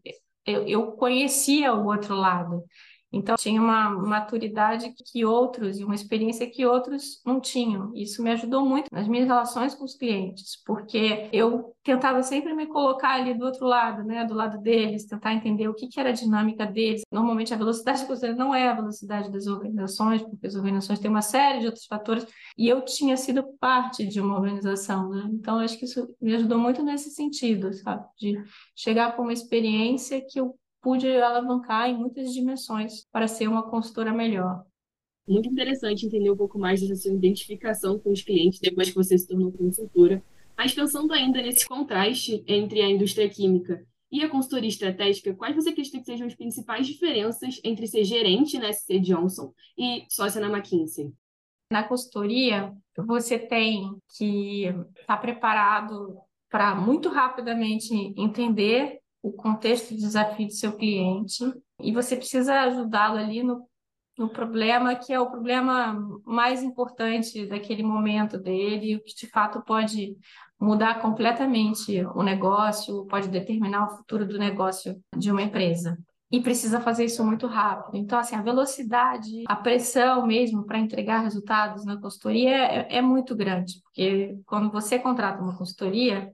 eu, 0.45 0.67
eu 0.67 0.91
conhecia 0.91 1.73
o 1.73 1.85
outro 1.87 2.15
lado. 2.15 2.63
Então, 3.11 3.35
tinha 3.35 3.61
uma 3.61 3.89
maturidade 3.89 4.93
que 5.11 5.25
outros 5.25 5.79
e 5.79 5.83
uma 5.83 5.95
experiência 5.95 6.49
que 6.49 6.65
outros 6.65 7.21
não 7.25 7.41
tinham. 7.41 7.91
Isso 7.93 8.23
me 8.23 8.31
ajudou 8.31 8.65
muito 8.65 8.87
nas 8.91 9.07
minhas 9.07 9.27
relações 9.27 9.75
com 9.75 9.83
os 9.83 9.95
clientes, 9.95 10.61
porque 10.65 11.29
eu 11.33 11.75
tentava 11.83 12.23
sempre 12.23 12.53
me 12.53 12.67
colocar 12.67 13.15
ali 13.15 13.33
do 13.33 13.45
outro 13.45 13.65
lado, 13.65 14.03
né, 14.03 14.23
do 14.25 14.33
lado 14.33 14.61
deles, 14.61 15.05
tentar 15.05 15.33
entender 15.33 15.67
o 15.67 15.73
que, 15.73 15.87
que 15.87 15.99
era 15.99 16.09
a 16.09 16.13
dinâmica 16.13 16.65
deles. 16.65 17.01
Normalmente, 17.11 17.53
a 17.53 17.57
velocidade 17.57 18.03
que 18.03 18.09
você 18.09 18.33
não 18.33 18.53
é 18.55 18.69
a 18.69 18.75
velocidade 18.75 19.31
das 19.31 19.47
organizações, 19.47 20.21
porque 20.21 20.47
as 20.47 20.55
organizações 20.55 20.99
têm 20.99 21.11
uma 21.11 21.21
série 21.21 21.59
de 21.59 21.65
outros 21.65 21.85
fatores, 21.85 22.25
e 22.57 22.69
eu 22.69 22.83
tinha 22.85 23.17
sido 23.17 23.43
parte 23.59 24.05
de 24.05 24.21
uma 24.21 24.35
organização, 24.35 25.09
né? 25.09 25.29
Então, 25.33 25.59
acho 25.59 25.77
que 25.77 25.85
isso 25.85 26.15
me 26.21 26.35
ajudou 26.35 26.57
muito 26.57 26.83
nesse 26.83 27.09
sentido, 27.09 27.73
sabe? 27.73 28.05
De 28.17 28.41
chegar 28.75 29.15
com 29.15 29.23
uma 29.23 29.33
experiência 29.33 30.21
que 30.21 30.39
eu 30.39 30.55
pude 30.81 31.07
alavancar 31.07 31.89
em 31.89 31.97
muitas 31.97 32.33
dimensões 32.33 33.05
para 33.11 33.27
ser 33.27 33.47
uma 33.47 33.69
consultora 33.69 34.11
melhor. 34.11 34.65
Muito 35.27 35.47
interessante 35.47 36.05
entender 36.05 36.31
um 36.31 36.35
pouco 36.35 36.57
mais 36.57 36.81
dessa 36.81 36.95
sua 36.95 37.13
identificação 37.13 37.99
com 37.99 38.11
os 38.11 38.21
clientes 38.21 38.59
depois 38.59 38.89
que 38.89 38.95
você 38.95 39.17
se 39.17 39.27
tornou 39.27 39.51
consultora. 39.51 40.23
Mas 40.57 40.73
pensando 40.73 41.13
ainda 41.13 41.41
nesse 41.41 41.67
contraste 41.67 42.43
entre 42.47 42.81
a 42.81 42.89
indústria 42.89 43.29
química 43.29 43.85
e 44.11 44.23
a 44.23 44.29
consultoria 44.29 44.67
estratégica, 44.67 45.33
quais 45.33 45.55
você 45.55 45.69
acredita 45.69 45.99
que 45.99 46.05
sejam 46.05 46.27
as 46.27 46.35
principais 46.35 46.85
diferenças 46.85 47.61
entre 47.63 47.87
ser 47.87 48.03
gerente 48.03 48.57
na 48.57 48.73
SC 48.73 48.99
Johnson 48.99 49.53
e 49.77 50.05
sócia 50.09 50.41
na 50.41 50.49
McKinsey? 50.49 51.13
Na 51.71 51.83
consultoria, 51.83 52.73
você 52.97 53.39
tem 53.39 53.89
que 54.17 54.65
estar 54.99 55.17
preparado 55.17 56.17
para 56.49 56.75
muito 56.75 57.07
rapidamente 57.07 57.93
entender 58.17 59.00
o 59.21 59.31
contexto 59.31 59.89
de 59.89 60.01
desafio 60.01 60.47
do 60.47 60.53
seu 60.53 60.73
cliente 60.73 61.43
e 61.79 61.91
você 61.91 62.15
precisa 62.15 62.61
ajudá-lo 62.61 63.17
ali 63.17 63.43
no, 63.43 63.67
no 64.17 64.29
problema 64.29 64.95
que 64.95 65.13
é 65.13 65.19
o 65.19 65.29
problema 65.29 65.97
mais 66.25 66.63
importante 66.63 67.45
daquele 67.45 67.83
momento 67.83 68.37
dele, 68.37 68.95
o 68.95 69.03
que 69.03 69.15
de 69.15 69.27
fato 69.27 69.61
pode 69.61 70.15
mudar 70.59 71.01
completamente 71.01 72.03
o 72.15 72.21
negócio, 72.21 73.05
pode 73.05 73.27
determinar 73.27 73.85
o 73.85 73.97
futuro 73.97 74.27
do 74.27 74.37
negócio 74.37 75.01
de 75.17 75.31
uma 75.31 75.41
empresa. 75.41 75.97
E 76.31 76.39
precisa 76.39 76.79
fazer 76.79 77.05
isso 77.05 77.25
muito 77.25 77.45
rápido. 77.45 77.97
Então, 77.97 78.17
assim, 78.17 78.35
a 78.35 78.41
velocidade, 78.41 79.43
a 79.47 79.55
pressão 79.55 80.25
mesmo 80.25 80.65
para 80.65 80.79
entregar 80.79 81.23
resultados 81.23 81.83
na 81.83 81.99
consultoria 81.99 82.55
é, 82.55 82.97
é 82.97 83.01
muito 83.01 83.35
grande, 83.35 83.81
porque 83.83 84.37
quando 84.45 84.71
você 84.71 84.97
contrata 84.97 85.41
uma 85.41 85.57
consultoria, 85.57 86.31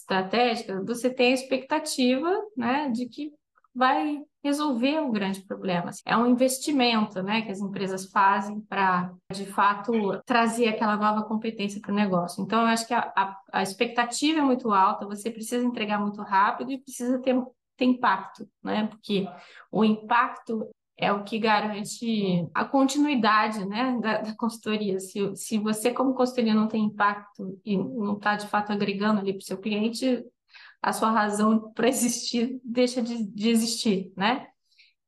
estratégica, 0.00 0.82
você 0.84 1.10
tem 1.10 1.32
a 1.32 1.34
expectativa 1.34 2.30
né, 2.56 2.90
de 2.90 3.06
que 3.06 3.32
vai 3.74 4.22
resolver 4.42 5.00
um 5.00 5.10
grande 5.10 5.42
problema. 5.42 5.90
É 6.04 6.16
um 6.16 6.26
investimento 6.26 7.22
né, 7.22 7.42
que 7.42 7.50
as 7.50 7.60
empresas 7.60 8.06
fazem 8.06 8.60
para, 8.60 9.12
de 9.30 9.44
fato, 9.44 9.92
trazer 10.24 10.68
aquela 10.68 10.96
nova 10.96 11.24
competência 11.24 11.80
para 11.80 11.92
o 11.92 11.94
negócio. 11.94 12.42
Então, 12.42 12.60
eu 12.62 12.66
acho 12.68 12.86
que 12.86 12.94
a, 12.94 13.12
a, 13.14 13.40
a, 13.52 13.62
expectativa 13.62 14.38
é 14.38 14.42
muito 14.42 14.72
alta, 14.72 15.04
você 15.04 15.30
precisa 15.30 15.64
entregar 15.64 16.00
muito 16.00 16.22
rápido 16.22 16.72
e 16.72 16.78
precisa 16.78 17.18
ter, 17.20 17.36
ter 17.76 17.84
impacto, 17.84 18.48
né? 18.62 18.86
porque 18.86 19.28
o 19.70 19.84
impacto 19.84 20.66
é 20.98 21.12
o 21.12 21.24
que 21.24 21.38
garante 21.38 22.48
a 22.54 22.64
continuidade 22.64 23.66
né, 23.66 23.98
da, 24.00 24.22
da 24.22 24.34
consultoria. 24.34 24.98
Se, 24.98 25.36
se 25.36 25.58
você, 25.58 25.92
como 25.92 26.14
consultoria, 26.14 26.54
não 26.54 26.68
tem 26.68 26.84
impacto 26.84 27.60
e 27.64 27.76
não 27.76 28.14
está, 28.14 28.36
de 28.36 28.46
fato, 28.46 28.72
agregando 28.72 29.20
ali 29.20 29.32
para 29.32 29.42
o 29.42 29.44
seu 29.44 29.58
cliente, 29.58 30.24
a 30.80 30.92
sua 30.92 31.10
razão 31.10 31.72
para 31.72 31.88
existir 31.88 32.60
deixa 32.64 33.02
de, 33.02 33.24
de, 33.24 33.50
existir, 33.50 34.12
né? 34.16 34.46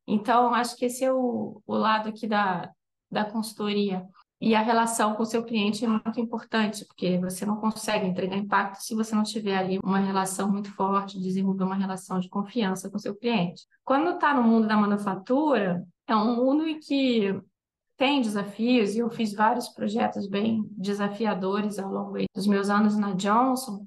Então, 0.06 0.52
acho 0.54 0.76
que 0.76 0.86
esse 0.86 1.04
é 1.04 1.12
o, 1.12 1.62
o 1.66 1.74
lado 1.74 2.08
aqui 2.08 2.26
da, 2.26 2.70
da 3.10 3.24
consultoria. 3.24 4.04
E 4.40 4.54
a 4.54 4.62
relação 4.62 5.14
com 5.14 5.24
o 5.24 5.26
seu 5.26 5.42
cliente 5.42 5.84
é 5.84 5.88
muito 5.88 6.20
importante, 6.20 6.84
porque 6.86 7.18
você 7.18 7.44
não 7.44 7.56
consegue 7.56 8.06
entregar 8.06 8.36
impacto 8.36 8.80
se 8.80 8.94
você 8.94 9.14
não 9.14 9.24
tiver 9.24 9.56
ali 9.56 9.80
uma 9.82 9.98
relação 9.98 10.50
muito 10.50 10.72
forte, 10.72 11.20
desenvolver 11.20 11.64
uma 11.64 11.74
relação 11.74 12.20
de 12.20 12.28
confiança 12.28 12.88
com 12.88 12.96
o 12.96 13.00
seu 13.00 13.16
cliente. 13.16 13.66
Quando 13.84 14.10
está 14.10 14.32
no 14.32 14.44
mundo 14.44 14.68
da 14.68 14.76
manufatura, 14.76 15.84
é 16.06 16.14
um 16.14 16.36
mundo 16.36 16.68
em 16.68 16.78
que 16.78 17.34
tem 17.96 18.20
desafios, 18.20 18.94
e 18.94 19.00
eu 19.00 19.10
fiz 19.10 19.34
vários 19.34 19.68
projetos 19.70 20.28
bem 20.28 20.64
desafiadores 20.70 21.80
ao 21.80 21.90
longo 21.90 22.16
dos 22.32 22.46
meus 22.46 22.70
anos 22.70 22.96
na 22.96 23.12
Johnson, 23.14 23.84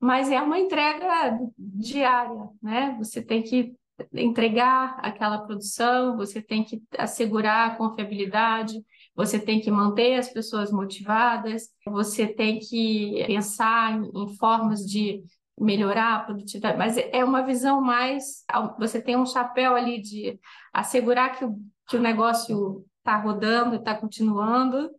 mas 0.00 0.28
é 0.28 0.42
uma 0.42 0.58
entrega 0.58 1.38
diária, 1.56 2.48
né? 2.60 2.96
Você 2.98 3.22
tem 3.22 3.44
que 3.44 3.72
entregar 4.12 4.98
aquela 4.98 5.38
produção, 5.38 6.16
você 6.16 6.42
tem 6.42 6.64
que 6.64 6.82
assegurar 6.98 7.70
a 7.70 7.74
confiabilidade, 7.76 8.84
você 9.14 9.38
tem 9.38 9.60
que 9.60 9.70
manter 9.70 10.16
as 10.16 10.28
pessoas 10.28 10.72
motivadas, 10.72 11.68
você 11.86 12.26
tem 12.26 12.58
que 12.58 13.24
pensar 13.26 13.92
em, 13.92 14.36
formas 14.36 14.80
de 14.80 15.22
melhorar 15.58 16.16
a 16.16 16.24
produtividade, 16.24 16.76
mas 16.76 16.96
é 16.96 17.24
uma 17.24 17.42
visão 17.42 17.80
mais. 17.80 18.44
Você 18.78 19.00
tem 19.00 19.16
um 19.16 19.26
chapéu 19.26 19.74
ali 19.76 20.00
de 20.00 20.38
assegurar 20.72 21.38
que 21.38 21.44
o, 21.44 21.56
que 21.88 21.96
o 21.96 22.00
negócio 22.00 22.84
está 22.98 23.16
rodando, 23.16 23.76
está 23.76 23.94
continuando, 23.94 24.90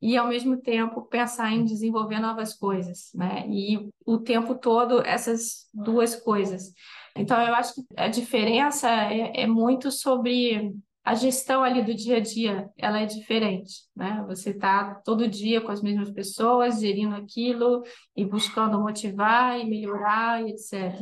e 0.00 0.16
ao 0.16 0.28
mesmo 0.28 0.56
tempo 0.56 1.02
pensar 1.02 1.52
em 1.52 1.64
desenvolver 1.64 2.20
novas 2.20 2.54
coisas, 2.54 3.10
né? 3.14 3.44
E 3.48 3.90
o 4.06 4.18
tempo 4.18 4.54
todo 4.54 5.02
essas 5.04 5.66
duas 5.74 6.14
coisas. 6.14 6.72
Então, 7.16 7.40
eu 7.42 7.54
acho 7.54 7.74
que 7.74 7.82
a 7.96 8.06
diferença 8.06 8.88
é, 8.88 9.42
é 9.42 9.46
muito 9.46 9.90
sobre 9.90 10.72
a 11.04 11.14
gestão 11.14 11.64
ali 11.64 11.82
do 11.82 11.94
dia 11.94 12.18
a 12.18 12.20
dia, 12.20 12.68
ela 12.76 13.00
é 13.00 13.06
diferente, 13.06 13.84
né? 13.96 14.22
Você 14.28 14.50
está 14.50 14.96
todo 15.04 15.26
dia 15.26 15.60
com 15.60 15.72
as 15.72 15.80
mesmas 15.80 16.10
pessoas, 16.10 16.80
gerindo 16.80 17.14
aquilo 17.14 17.82
e 18.14 18.24
buscando 18.26 18.78
motivar 18.78 19.58
e 19.58 19.64
melhorar 19.64 20.46
e 20.46 20.50
etc. 20.50 20.94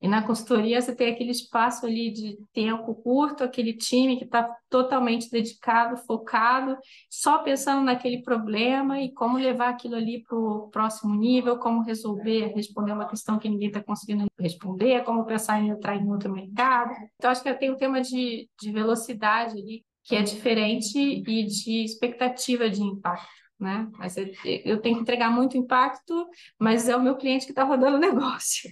E 0.00 0.08
na 0.08 0.26
consultoria 0.26 0.80
você 0.80 0.94
tem 0.94 1.12
aquele 1.12 1.30
espaço 1.30 1.86
ali 1.86 2.10
de 2.10 2.36
tempo 2.52 2.92
curto, 2.92 3.44
aquele 3.44 3.72
time 3.72 4.16
que 4.16 4.24
está 4.24 4.52
totalmente 4.68 5.30
dedicado, 5.30 5.96
focado, 5.98 6.76
só 7.08 7.38
pensando 7.38 7.84
naquele 7.84 8.20
problema 8.22 9.00
e 9.00 9.12
como 9.12 9.38
levar 9.38 9.68
aquilo 9.68 9.94
ali 9.94 10.24
para 10.24 10.36
o 10.36 10.68
próximo 10.70 11.14
nível, 11.14 11.58
como 11.58 11.84
resolver, 11.84 12.52
responder 12.54 12.92
uma 12.92 13.06
questão 13.06 13.38
que 13.38 13.48
ninguém 13.48 13.68
está 13.68 13.80
conseguindo 13.80 14.26
responder, 14.40 15.04
como 15.04 15.24
pensar 15.24 15.60
em 15.60 15.68
entrar 15.68 15.94
em 15.94 16.10
outro 16.10 16.32
mercado. 16.32 16.90
Então, 17.14 17.30
acho 17.30 17.42
que 17.44 17.54
tem 17.54 17.70
um 17.70 17.76
tema 17.76 18.00
de, 18.00 18.48
de 18.60 18.72
velocidade 18.72 19.51
ali 19.52 19.84
que 20.04 20.16
é 20.16 20.22
diferente 20.22 20.98
e 20.98 21.44
de 21.44 21.84
expectativa 21.84 22.68
de 22.68 22.82
impacto. 22.82 23.30
Né? 23.60 23.88
Mas 23.92 24.16
eu 24.16 24.80
tenho 24.80 24.96
que 24.96 25.02
entregar 25.02 25.30
muito 25.30 25.56
impacto, 25.56 26.26
mas 26.58 26.88
é 26.88 26.96
o 26.96 27.02
meu 27.02 27.16
cliente 27.16 27.46
que 27.46 27.52
está 27.52 27.62
rodando 27.62 27.96
o 27.96 28.00
negócio 28.00 28.68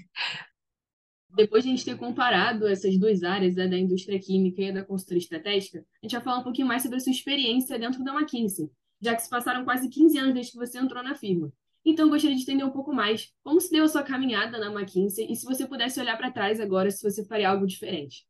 depois 1.35 1.63
de 1.63 1.71
a 1.71 1.73
gente 1.73 1.85
ter 1.85 1.97
comparado 1.97 2.67
essas 2.67 2.99
duas 2.99 3.23
áreas, 3.23 3.55
né, 3.55 3.69
da 3.69 3.79
indústria 3.79 4.19
química 4.19 4.63
e 4.63 4.73
da 4.73 4.85
consultoria 4.85 5.23
estratégica, 5.23 5.79
a 5.79 6.07
gente 6.07 6.13
vai 6.13 6.23
falar 6.23 6.39
um 6.39 6.43
pouquinho 6.43 6.67
mais 6.67 6.83
sobre 6.83 6.97
a 6.99 7.01
sua 7.01 7.13
experiência 7.13 7.79
dentro 7.79 8.03
da 8.03 8.13
McKinsey, 8.13 8.71
já 9.01 9.15
que 9.15 9.23
se 9.23 9.31
passaram 9.31 9.65
quase 9.65 9.89
15 9.89 10.19
anos 10.19 10.35
desde 10.35 10.53
que 10.53 10.59
você 10.59 10.79
entrou 10.79 11.03
na 11.03 11.15
firma. 11.15 11.53
Então, 11.85 12.11
gostaria 12.11 12.37
de 12.37 12.43
entender 12.43 12.65
um 12.65 12.71
pouco 12.71 12.93
mais 12.93 13.33
como 13.43 13.61
se 13.61 13.71
deu 13.71 13.85
a 13.85 13.89
sua 13.89 14.03
caminhada 14.03 14.59
na 14.59 14.67
McKinsey 14.67 15.31
e 15.31 15.37
se 15.37 15.47
você 15.47 15.67
pudesse 15.67 15.99
olhar 15.99 16.17
para 16.19 16.31
trás 16.31 16.61
agora, 16.61 16.91
se 16.91 17.03
você 17.03 17.25
faria 17.25 17.49
algo 17.49 17.67
diferente. 17.67 18.27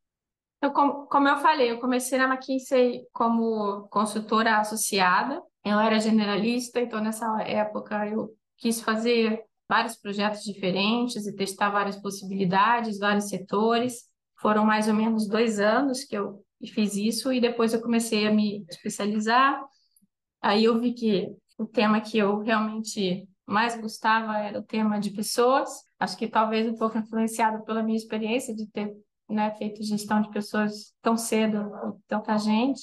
Eu, 0.61 0.71
como, 0.71 1.07
como 1.07 1.27
eu 1.27 1.37
falei, 1.37 1.71
eu 1.71 1.79
comecei 1.79 2.19
na 2.19 2.25
McKinsey 2.25 3.01
como 3.11 3.87
consultora 3.89 4.57
associada. 4.59 5.41
Eu 5.65 5.79
era 5.79 5.99
generalista, 5.99 6.79
então 6.79 7.01
nessa 7.01 7.41
época 7.41 8.07
eu 8.07 8.29
quis 8.57 8.79
fazer 8.79 9.43
vários 9.67 9.95
projetos 9.95 10.43
diferentes 10.43 11.25
e 11.25 11.35
testar 11.35 11.69
várias 11.71 11.97
possibilidades, 11.99 12.99
vários 12.99 13.29
setores. 13.29 14.03
Foram 14.39 14.63
mais 14.65 14.87
ou 14.87 14.93
menos 14.93 15.27
dois 15.27 15.59
anos 15.59 16.03
que 16.03 16.15
eu 16.15 16.43
fiz 16.73 16.95
isso 16.95 17.33
e 17.33 17.41
depois 17.41 17.73
eu 17.73 17.81
comecei 17.81 18.27
a 18.27 18.31
me 18.31 18.63
especializar. 18.69 19.63
Aí 20.41 20.65
eu 20.65 20.79
vi 20.79 20.93
que 20.93 21.27
o 21.57 21.65
tema 21.65 22.01
que 22.01 22.17
eu 22.17 22.39
realmente 22.39 23.27
mais 23.45 23.79
gostava 23.79 24.37
era 24.37 24.59
o 24.59 24.63
tema 24.63 24.99
de 24.99 25.11
pessoas. 25.11 25.69
Acho 25.99 26.17
que 26.17 26.27
talvez 26.27 26.67
um 26.67 26.75
pouco 26.75 26.97
influenciado 26.97 27.63
pela 27.63 27.81
minha 27.81 27.97
experiência 27.97 28.55
de 28.55 28.67
ter 28.67 28.91
né, 29.31 29.51
feito 29.51 29.83
gestão 29.83 30.21
de 30.21 30.29
pessoas 30.29 30.93
tão 31.01 31.17
cedo, 31.17 31.71
tanta 32.07 32.37
gente. 32.37 32.81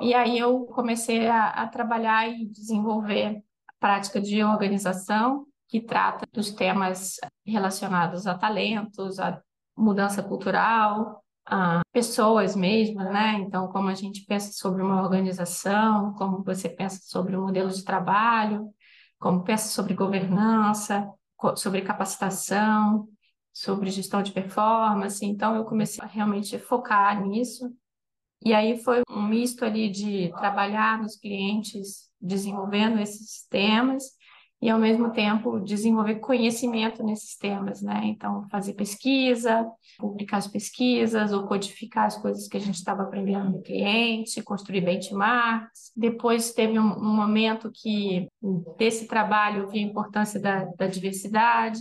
E 0.00 0.14
aí 0.14 0.38
eu 0.38 0.66
comecei 0.66 1.26
a, 1.28 1.48
a 1.48 1.66
trabalhar 1.66 2.28
e 2.28 2.46
desenvolver 2.46 3.42
a 3.68 3.72
prática 3.80 4.20
de 4.20 4.42
organização 4.42 5.46
que 5.68 5.80
trata 5.80 6.26
dos 6.32 6.50
temas 6.50 7.16
relacionados 7.46 8.26
a 8.26 8.34
talentos, 8.34 9.18
a 9.18 9.40
mudança 9.76 10.22
cultural, 10.22 11.22
a 11.46 11.80
pessoas 11.92 12.54
mesmo, 12.54 13.02
né? 13.02 13.34
Então, 13.40 13.68
como 13.68 13.88
a 13.88 13.94
gente 13.94 14.24
pensa 14.24 14.52
sobre 14.52 14.82
uma 14.82 15.02
organização, 15.02 16.14
como 16.14 16.42
você 16.42 16.68
pensa 16.68 17.00
sobre 17.02 17.36
o 17.36 17.40
um 17.40 17.46
modelo 17.46 17.70
de 17.70 17.84
trabalho, 17.84 18.68
como 19.18 19.42
pensa 19.42 19.68
sobre 19.68 19.94
governança, 19.94 21.08
sobre 21.56 21.82
capacitação, 21.82 23.08
sobre 23.58 23.90
gestão 23.90 24.22
de 24.22 24.30
performance. 24.30 25.24
Então, 25.26 25.56
eu 25.56 25.64
comecei 25.64 26.02
a 26.04 26.06
realmente 26.06 26.56
focar 26.60 27.26
nisso. 27.26 27.74
E 28.44 28.54
aí 28.54 28.80
foi 28.84 29.02
um 29.10 29.22
misto 29.22 29.64
ali 29.64 29.90
de 29.90 30.30
trabalhar 30.36 31.02
nos 31.02 31.16
clientes, 31.16 32.08
desenvolvendo 32.20 33.00
esses 33.00 33.44
temas, 33.50 34.04
e, 34.62 34.68
ao 34.68 34.78
mesmo 34.78 35.12
tempo, 35.12 35.60
desenvolver 35.60 36.16
conhecimento 36.16 37.02
nesses 37.02 37.36
temas, 37.36 37.80
né? 37.82 38.00
Então, 38.04 38.48
fazer 38.48 38.74
pesquisa, 38.74 39.68
publicar 39.98 40.36
as 40.38 40.48
pesquisas 40.48 41.32
ou 41.32 41.46
codificar 41.46 42.06
as 42.06 42.16
coisas 42.16 42.48
que 42.48 42.56
a 42.56 42.60
gente 42.60 42.74
estava 42.74 43.02
aprendendo 43.02 43.52
do 43.52 43.62
cliente, 43.62 44.42
construir 44.42 44.80
benchmarks. 44.80 45.92
Depois, 45.96 46.52
teve 46.52 46.78
um, 46.78 47.14
momento 47.14 47.70
que, 47.72 48.28
desse 48.76 49.06
trabalho, 49.06 49.62
eu 49.62 49.68
vi 49.68 49.78
a 49.78 49.82
importância 49.82 50.40
da, 50.40 50.64
da 50.76 50.86
diversidade. 50.86 51.80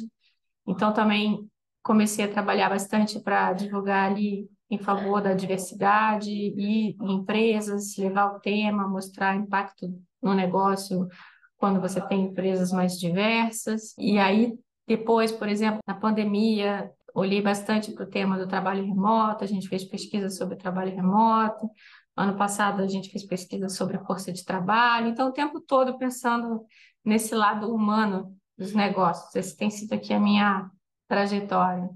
Então, 0.68 0.94
também 0.94 1.48
comecei 1.88 2.26
a 2.26 2.28
trabalhar 2.28 2.68
bastante 2.68 3.18
para 3.18 3.54
divulgar 3.54 4.12
ali 4.12 4.50
em 4.70 4.78
favor 4.78 5.22
da 5.22 5.34
diversidade 5.34 6.30
e 6.30 6.98
empresas, 7.00 7.96
levar 7.98 8.36
o 8.36 8.42
tema, 8.42 8.90
mostrar 8.90 9.38
impacto 9.38 9.88
no 10.22 10.34
negócio 10.34 11.08
quando 11.56 11.80
você 11.80 12.02
tem 12.02 12.26
empresas 12.26 12.74
mais 12.74 13.00
diversas. 13.00 13.96
E 13.98 14.20
aí, 14.20 14.54
depois, 14.86 15.32
por 15.32 15.48
exemplo, 15.48 15.80
na 15.88 15.96
pandemia, 15.96 16.92
olhei 17.16 17.42
bastante 17.42 17.94
para 17.94 18.04
o 18.04 18.10
tema 18.10 18.38
do 18.38 18.50
trabalho 18.50 18.86
remoto, 18.86 19.46
a 19.46 19.48
gente 19.48 19.70
fez 19.70 19.86
pesquisa 19.86 20.30
sobre 20.30 20.58
trabalho 20.58 20.94
remoto. 20.94 21.70
Ano 22.18 22.36
passado, 22.36 22.82
a 22.82 22.88
gente 22.88 23.10
fez 23.10 23.24
pesquisa 23.26 23.70
sobre 23.70 23.98
força 24.00 24.34
de 24.34 24.44
trabalho. 24.44 25.08
Então, 25.08 25.30
o 25.30 25.34
tempo 25.34 25.62
todo 25.62 25.98
pensando 25.98 26.66
nesse 27.06 27.34
lado 27.34 27.74
humano 27.74 28.36
dos 28.58 28.74
negócios. 28.74 29.34
Esse 29.34 29.56
tem 29.56 29.70
sido 29.70 29.94
aqui 29.94 30.14
a 30.14 30.20
minha 30.20 30.70
trajetória. 31.08 31.90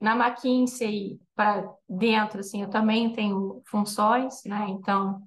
Na 0.00 0.14
McKinsey, 0.14 1.20
para 1.34 1.68
dentro, 1.88 2.40
assim, 2.40 2.62
eu 2.62 2.70
também 2.70 3.12
tenho 3.12 3.62
funções, 3.66 4.42
né? 4.44 4.66
Então, 4.68 5.20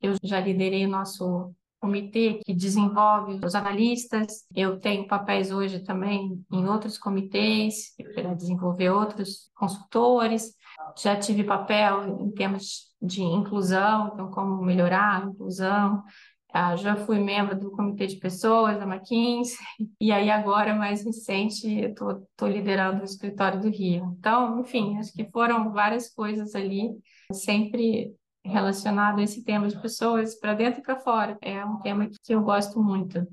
eu 0.00 0.14
já 0.22 0.40
liderei 0.40 0.86
o 0.86 0.90
nosso 0.90 1.52
comitê 1.84 2.40
que 2.42 2.54
desenvolve 2.54 3.44
os 3.44 3.54
analistas. 3.54 4.46
Eu 4.56 4.80
tenho 4.80 5.06
papéis 5.06 5.50
hoje 5.52 5.80
também 5.80 6.42
em 6.50 6.66
outros 6.66 6.96
comitês 6.96 7.94
para 8.14 8.32
desenvolver 8.34 8.88
outros 8.88 9.50
consultores. 9.54 10.54
Já 10.98 11.14
tive 11.14 11.44
papel 11.44 12.22
em 12.22 12.30
termos 12.30 12.94
de 13.02 13.22
inclusão, 13.22 14.12
então 14.14 14.30
como 14.30 14.62
melhorar 14.64 15.22
a 15.22 15.26
inclusão. 15.26 16.02
Ah, 16.56 16.76
já 16.76 16.94
fui 16.94 17.18
membro 17.18 17.58
do 17.58 17.72
comitê 17.72 18.06
de 18.06 18.14
pessoas 18.14 18.78
da 18.78 18.86
McKinsey, 18.86 19.58
e 20.00 20.12
aí 20.12 20.30
agora, 20.30 20.72
mais 20.72 21.04
recente, 21.04 21.66
estou 21.66 22.48
liderando 22.48 23.02
o 23.02 23.04
escritório 23.04 23.60
do 23.60 23.68
Rio. 23.68 24.14
Então, 24.20 24.60
enfim, 24.60 24.96
acho 24.96 25.12
que 25.12 25.28
foram 25.32 25.72
várias 25.72 26.08
coisas 26.14 26.54
ali, 26.54 26.92
sempre 27.32 28.14
relacionado 28.44 29.18
a 29.18 29.24
esse 29.24 29.42
tema 29.42 29.66
de 29.66 29.76
pessoas 29.82 30.38
para 30.38 30.54
dentro 30.54 30.78
e 30.78 30.84
para 30.84 31.00
fora. 31.00 31.36
É 31.42 31.64
um 31.64 31.80
tema 31.80 32.08
que 32.08 32.32
eu 32.32 32.40
gosto 32.40 32.80
muito. 32.80 33.26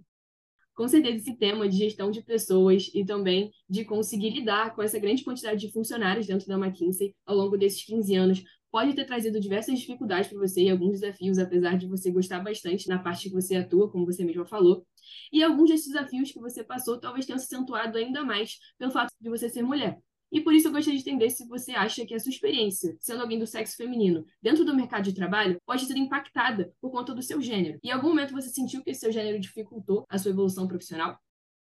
Com 0.74 0.88
certeza, 0.88 1.18
esse 1.18 1.38
tema 1.38 1.70
de 1.70 1.78
gestão 1.78 2.10
de 2.10 2.24
pessoas 2.24 2.90
e 2.92 3.06
também 3.06 3.51
de 3.70 3.86
conseguir 3.86 4.32
lidar 4.32 4.74
com 4.74 4.82
essa 4.82 4.98
grande 4.98 5.24
quantidade 5.24 5.60
de 5.60 5.72
funcionários 5.72 6.25
dentro 6.25 6.48
da 6.48 6.56
McKinsey 6.56 7.13
ao 7.24 7.36
longo 7.36 7.56
desses 7.56 7.86
15 7.86 8.16
anos 8.16 8.44
pode 8.72 8.96
ter 8.96 9.06
trazido 9.06 9.40
diversas 9.40 9.78
dificuldades 9.80 10.30
para 10.30 10.40
você 10.40 10.63
e 10.63 10.70
alguns 10.70 11.01
desafios, 11.01 11.38
apesar 11.38 11.78
de 11.78 11.88
você 11.88 12.10
gostar 12.10 12.40
bastante 12.40 12.88
na 12.88 12.98
parte 12.98 13.30
que 13.30 13.36
você 13.36 13.56
atua, 13.56 13.92
como 13.92 14.06
você 14.06 14.24
mesma 14.24 14.46
falou. 14.46 14.86
E 15.32 15.44
alguns 15.44 15.70
desses 15.70 15.88
desafios 15.88 16.32
que 16.32 16.40
você 16.40 16.63
passou 16.63 17.00
talvez 17.00 17.25
tenham 17.25 17.38
se 17.38 17.54
acentuado 17.54 17.98
ainda 17.98 18.24
mais 18.24 18.58
pelo 18.78 18.92
fato 18.92 19.12
de 19.20 19.30
você 19.30 19.50
ser 19.50 19.62
mulher. 19.62 20.00
E 20.32 20.40
por 20.40 20.54
isso 20.54 20.70
eu 20.70 20.72
gostaria 20.72 20.98
de 20.98 21.10
entender 21.10 21.30
se 21.30 21.46
você 21.46 21.72
acha 21.74 22.06
que 22.06 22.13
a 22.13 22.20
sua 22.20 22.30
experiência, 22.30 22.96
sendo 23.01 23.22
alguém 23.22 23.38
do 23.38 23.46
sexo 23.46 23.75
feminino, 23.75 24.24
dentro 24.42 24.63
do 24.63 24.74
mercado 24.74 25.04
de 25.04 25.13
trabalho, 25.13 25.60
pode 25.66 25.86
ser 25.86 25.98
impactada 25.98 26.74
por 26.80 26.90
conta 26.90 27.13
do 27.13 27.22
seu 27.22 27.42
gênero. 27.42 27.78
E 27.84 27.90
em 27.90 27.92
algum 27.92 28.10
momento 28.10 28.32
você 28.32 28.48
sentiu 28.48 28.82
que 28.82 28.92
esse 28.92 29.01
seu 29.01 29.12
gênero 29.12 29.40
dificultou 29.40 30.06
a 30.10 30.18
sua 30.18 30.32
evolução 30.32 30.68
profissional? 30.68 31.20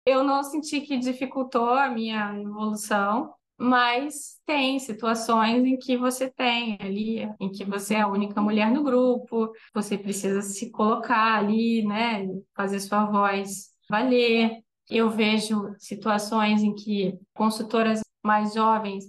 Eu 0.06 0.24
não 0.24 0.42
senti 0.42 0.80
que 0.82 0.98
dificultou 0.98 1.68
a 1.68 1.90
minha 1.90 2.40
evolução, 2.40 3.34
mas 3.58 4.40
tem 4.46 4.80
situações 4.80 5.64
em 5.66 5.78
que 5.78 5.98
você 5.98 6.30
tem 6.30 6.78
ali, 6.82 7.30
em 7.40 7.50
que 7.50 7.64
você 7.64 7.96
é 7.96 8.02
a 8.02 8.08
única 8.08 8.42
mulher 8.42 8.72
no 8.72 8.84
grupo, 8.84 9.52
você 9.74 9.98
precisa 9.98 10.42
se 10.42 10.72
colocar 10.72 11.38
ali, 11.38 11.86
né, 11.86 12.28
fazer 12.56 12.80
sua 12.80 13.06
voz 13.06 13.70
valer. 13.90 14.60
Eu 14.90 15.10
vejo 15.10 15.74
situações 15.80 16.62
em 16.64 16.74
que 16.76 17.18
consultoras 17.34 18.02
mais 18.24 18.54
jovens 18.54 19.06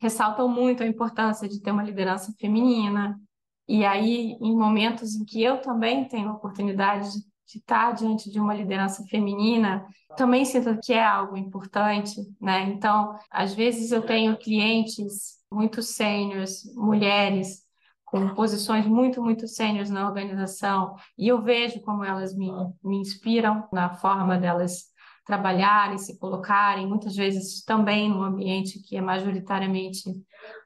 ressaltam 0.00 0.48
muito 0.48 0.82
a 0.82 0.86
importância 0.86 1.48
de 1.48 1.60
ter 1.60 1.70
uma 1.70 1.82
liderança 1.82 2.32
feminina. 2.40 3.20
E 3.68 3.84
aí, 3.84 4.36
em 4.40 4.56
momentos 4.56 5.14
em 5.14 5.24
que 5.24 5.42
eu 5.42 5.60
também 5.60 6.08
tenho 6.08 6.30
a 6.30 6.34
oportunidade 6.34 7.08
de 7.50 7.58
estar 7.58 7.92
diante 7.92 8.30
de 8.30 8.38
uma 8.38 8.54
liderança 8.54 9.04
feminina, 9.04 9.84
também 10.16 10.44
sinto 10.44 10.78
que 10.80 10.92
é 10.92 11.04
algo 11.04 11.36
importante, 11.36 12.20
né? 12.40 12.62
Então, 12.70 13.18
às 13.30 13.54
vezes 13.54 13.90
eu 13.90 14.02
tenho 14.02 14.36
clientes 14.36 15.38
muito 15.52 15.82
sêniores, 15.82 16.62
mulheres, 16.74 17.60
com 18.04 18.34
posições 18.34 18.86
muito, 18.86 19.22
muito 19.22 19.46
sêniores 19.46 19.90
na 19.90 20.06
organização, 20.06 20.96
e 21.16 21.28
eu 21.28 21.42
vejo 21.42 21.80
como 21.82 22.04
elas 22.04 22.36
me, 22.36 22.50
me 22.82 22.98
inspiram 22.98 23.68
na 23.72 23.94
forma 23.94 24.36
delas 24.36 24.90
trabalharem, 25.24 25.98
se 25.98 26.18
colocarem, 26.18 26.88
muitas 26.88 27.14
vezes 27.14 27.62
também 27.64 28.08
num 28.08 28.22
ambiente 28.22 28.80
que 28.80 28.96
é 28.96 29.00
majoritariamente 29.00 30.10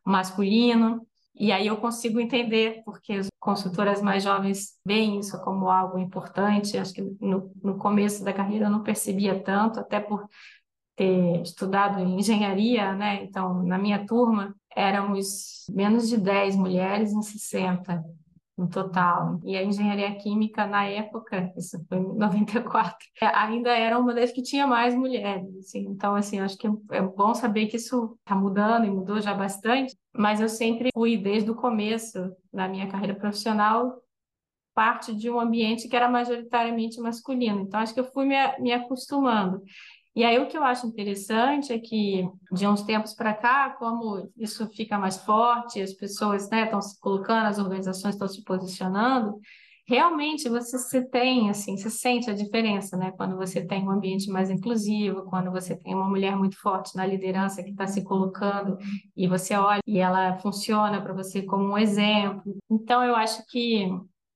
masculino. 0.04 1.06
E 1.34 1.50
aí 1.50 1.66
eu 1.66 1.76
consigo 1.76 2.20
entender 2.20 2.82
porque 2.84 3.14
as 3.14 3.28
consultoras 3.40 4.00
mais 4.00 4.22
jovens 4.22 4.78
veem 4.86 5.18
isso 5.18 5.40
como 5.42 5.68
algo 5.68 5.98
importante. 5.98 6.78
Acho 6.78 6.94
que 6.94 7.02
no, 7.20 7.52
no 7.62 7.76
começo 7.76 8.24
da 8.24 8.32
carreira 8.32 8.66
eu 8.66 8.70
não 8.70 8.82
percebia 8.82 9.42
tanto, 9.42 9.80
até 9.80 9.98
por 9.98 10.28
ter 10.96 11.42
estudado 11.42 12.00
engenharia, 12.00 12.92
né? 12.94 13.24
Então, 13.24 13.62
na 13.64 13.76
minha 13.76 14.06
turma, 14.06 14.54
éramos 14.76 15.64
menos 15.68 16.08
de 16.08 16.16
10 16.16 16.54
mulheres 16.56 17.12
em 17.12 17.22
60 17.22 18.02
no 18.56 18.68
total. 18.68 19.40
E 19.44 19.56
a 19.56 19.62
engenharia 19.62 20.14
química, 20.16 20.66
na 20.66 20.84
época, 20.84 21.52
isso 21.56 21.84
foi 21.88 21.98
em 21.98 22.16
94, 22.16 22.96
ainda 23.34 23.70
era 23.70 23.98
uma 23.98 24.14
das 24.14 24.30
que 24.30 24.42
tinha 24.42 24.66
mais 24.66 24.94
mulheres. 24.94 25.48
Assim. 25.58 25.80
Então, 25.88 26.14
assim, 26.14 26.40
acho 26.40 26.56
que 26.56 26.68
é 26.90 27.02
bom 27.02 27.34
saber 27.34 27.66
que 27.66 27.76
isso 27.76 28.16
está 28.20 28.34
mudando 28.34 28.86
e 28.86 28.90
mudou 28.90 29.20
já 29.20 29.34
bastante, 29.34 29.96
mas 30.12 30.40
eu 30.40 30.48
sempre 30.48 30.90
fui, 30.94 31.16
desde 31.16 31.50
o 31.50 31.54
começo 31.54 32.34
da 32.52 32.68
minha 32.68 32.86
carreira 32.86 33.14
profissional, 33.14 34.00
parte 34.74 35.14
de 35.14 35.30
um 35.30 35.38
ambiente 35.38 35.88
que 35.88 35.94
era 35.94 36.08
majoritariamente 36.08 37.00
masculino. 37.00 37.60
Então, 37.60 37.80
acho 37.80 37.94
que 37.94 38.00
eu 38.00 38.12
fui 38.12 38.24
me, 38.24 38.36
me 38.58 38.72
acostumando. 38.72 39.62
E 40.14 40.22
aí 40.24 40.38
o 40.38 40.46
que 40.46 40.57
eu 40.57 40.62
acho 40.62 40.87
interessante 40.87 41.72
é 41.72 41.79
que 41.79 42.29
de 42.53 42.66
uns 42.66 42.83
tempos 42.83 43.14
para 43.14 43.35
cá, 43.35 43.70
como 43.70 44.31
isso 44.37 44.68
fica 44.68 44.96
mais 44.96 45.16
forte, 45.18 45.83
as 45.83 45.92
pessoas 45.92 46.48
né, 46.50 46.64
estão 46.64 46.81
se 46.81 46.98
colocando, 47.00 47.46
as 47.46 47.59
organizações 47.59 48.14
estão 48.14 48.29
se 48.29 48.44
posicionando, 48.44 49.40
realmente 49.87 50.48
você 50.48 50.79
se 50.79 51.03
tem, 51.11 51.50
assim, 51.50 51.77
você 51.77 51.90
sente 51.90 52.31
a 52.31 52.35
diferença, 52.35 52.96
né? 52.96 53.12
Quando 53.12 53.37
você 53.37 53.64
tem 53.66 53.85
um 53.85 53.90
ambiente 53.90 54.31
mais 54.31 54.50
inclusivo, 54.50 55.24
quando 55.24 55.50
você 55.50 55.77
tem 55.77 55.94
uma 55.94 56.09
mulher 56.09 56.37
muito 56.37 56.57
forte 56.61 56.96
na 56.96 57.07
liderança 57.07 57.62
que 57.62 57.70
está 57.70 57.87
se 57.87 58.03
colocando 58.03 58.79
e 59.16 59.27
você 59.29 59.55
olha 59.57 59.81
e 59.87 59.98
ela 59.98 60.38
funciona 60.38 61.03
para 61.03 61.12
você 61.12 61.42
como 61.42 61.64
um 61.64 61.79
exemplo. 61.79 62.57
Então, 62.70 63.03
eu 63.03 63.14
acho 63.14 63.44
que 63.46 63.88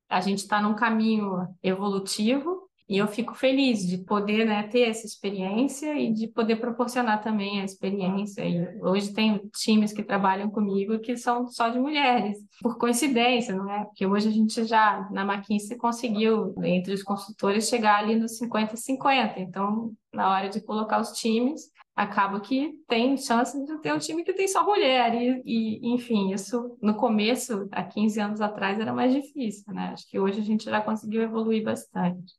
a 0.09 0.21
gente 0.21 0.39
está 0.39 0.61
num 0.61 0.75
caminho 0.75 1.47
evolutivo 1.63 2.58
e 2.89 2.97
eu 2.97 3.07
fico 3.07 3.35
feliz 3.35 3.87
de 3.87 3.99
poder 3.99 4.47
né, 4.47 4.63
ter 4.63 4.89
essa 4.89 5.07
experiência 5.07 5.95
e 5.95 6.11
de 6.11 6.27
poder 6.27 6.57
proporcionar 6.57 7.23
também 7.23 7.61
a 7.61 7.65
experiência. 7.65 8.43
E 8.43 8.81
hoje 8.81 9.13
tem 9.13 9.39
times 9.55 9.93
que 9.93 10.03
trabalham 10.03 10.49
comigo 10.49 10.99
que 10.99 11.15
são 11.17 11.47
só 11.49 11.69
de 11.69 11.79
mulheres, 11.79 12.39
por 12.63 12.79
coincidência, 12.79 13.55
não 13.55 13.71
é? 13.71 13.85
Porque 13.85 14.07
hoje 14.07 14.29
a 14.29 14.33
gente 14.33 14.65
já, 14.65 15.07
na 15.11 15.23
McKinsey, 15.23 15.77
conseguiu, 15.77 16.55
entre 16.65 16.95
os 16.95 17.03
consultores, 17.03 17.69
chegar 17.69 17.99
ali 17.99 18.17
nos 18.17 18.41
50-50. 18.41 19.35
Então, 19.37 19.93
na 20.13 20.31
hora 20.31 20.49
de 20.49 20.61
colocar 20.63 20.99
os 20.99 21.13
times, 21.13 21.71
acaba 21.95 22.41
que 22.41 22.73
tem 22.89 23.17
chance 23.19 23.59
de 23.67 23.79
ter 23.81 23.93
um 23.93 23.99
time 23.99 24.25
que 24.25 24.33
tem 24.33 24.49
só 24.49 24.65
mulher. 24.65 25.15
E, 25.15 25.43
e, 25.45 25.93
enfim, 25.93 26.33
isso 26.33 26.79
no 26.81 26.95
começo, 26.95 27.69
há 27.71 27.83
15 27.83 28.21
anos 28.21 28.41
atrás, 28.41 28.81
era 28.81 28.95
mais 28.95 29.13
difícil, 29.13 29.75
né? 29.75 29.91
Acho 29.93 30.09
que 30.09 30.19
hoje 30.19 30.41
a 30.41 30.45
gente 30.45 30.65
já 30.65 30.81
conseguiu 30.81 31.21
evoluir 31.21 31.63
bastante. 31.65 32.33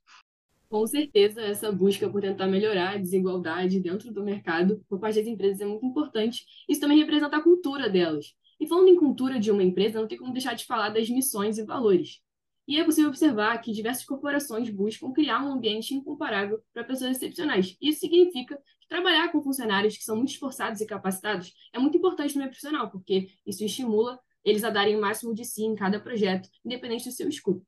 Com 0.69 0.85
certeza, 0.85 1.41
essa 1.41 1.71
busca 1.71 2.07
por 2.09 2.21
tentar 2.21 2.45
melhorar 2.47 2.91
a 2.93 2.97
desigualdade 2.97 3.79
dentro 3.79 4.13
do 4.13 4.23
mercado 4.23 4.85
por 4.87 4.99
parte 4.99 5.17
das 5.17 5.27
empresas 5.27 5.61
é 5.61 5.65
muito 5.65 5.85
importante. 5.85 6.45
Isso 6.69 6.79
também 6.79 6.99
representa 6.99 7.37
a 7.37 7.41
cultura 7.41 7.89
delas. 7.89 8.35
E 8.59 8.67
falando 8.67 8.89
em 8.89 8.95
cultura 8.95 9.39
de 9.39 9.49
uma 9.49 9.63
empresa, 9.63 9.99
não 9.99 10.07
tem 10.07 10.17
como 10.17 10.31
deixar 10.31 10.53
de 10.53 10.65
falar 10.65 10.89
das 10.89 11.09
missões 11.09 11.57
e 11.57 11.65
valores. 11.65 12.21
E 12.67 12.79
é 12.79 12.83
possível 12.83 13.09
observar 13.09 13.57
que 13.59 13.71
diversas 13.71 14.05
corporações 14.05 14.69
buscam 14.69 15.11
criar 15.11 15.43
um 15.43 15.53
ambiente 15.53 15.95
incomparável 15.95 16.61
para 16.71 16.83
pessoas 16.83 17.17
excepcionais. 17.17 17.75
Isso 17.81 18.01
significa 18.01 18.55
que 18.55 18.87
trabalhar 18.87 19.31
com 19.31 19.41
funcionários 19.41 19.97
que 19.97 20.03
são 20.03 20.15
muito 20.17 20.33
esforçados 20.33 20.81
e 20.81 20.85
capacitados 20.85 21.51
é 21.73 21.79
muito 21.79 21.97
importante 21.97 22.35
no 22.35 22.41
meio 22.41 22.51
profissional, 22.51 22.91
porque 22.91 23.27
isso 23.43 23.63
estimula 23.63 24.19
eles 24.45 24.63
a 24.63 24.69
darem 24.69 24.95
o 24.95 25.01
máximo 25.01 25.33
de 25.33 25.45
si 25.45 25.63
em 25.63 25.73
cada 25.73 25.99
projeto, 25.99 26.47
independente 26.63 27.05
do 27.05 27.11
seu 27.11 27.27
escopo. 27.27 27.65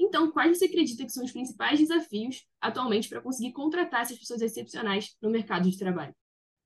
Então, 0.00 0.30
quais 0.32 0.58
você 0.58 0.64
acredita 0.64 1.04
que 1.04 1.12
são 1.12 1.22
os 1.22 1.30
principais 1.30 1.78
desafios 1.78 2.46
atualmente 2.58 3.06
para 3.06 3.20
conseguir 3.20 3.52
contratar 3.52 4.00
essas 4.00 4.18
pessoas 4.18 4.40
excepcionais 4.40 5.14
no 5.20 5.28
mercado 5.30 5.70
de 5.70 5.78
trabalho? 5.78 6.14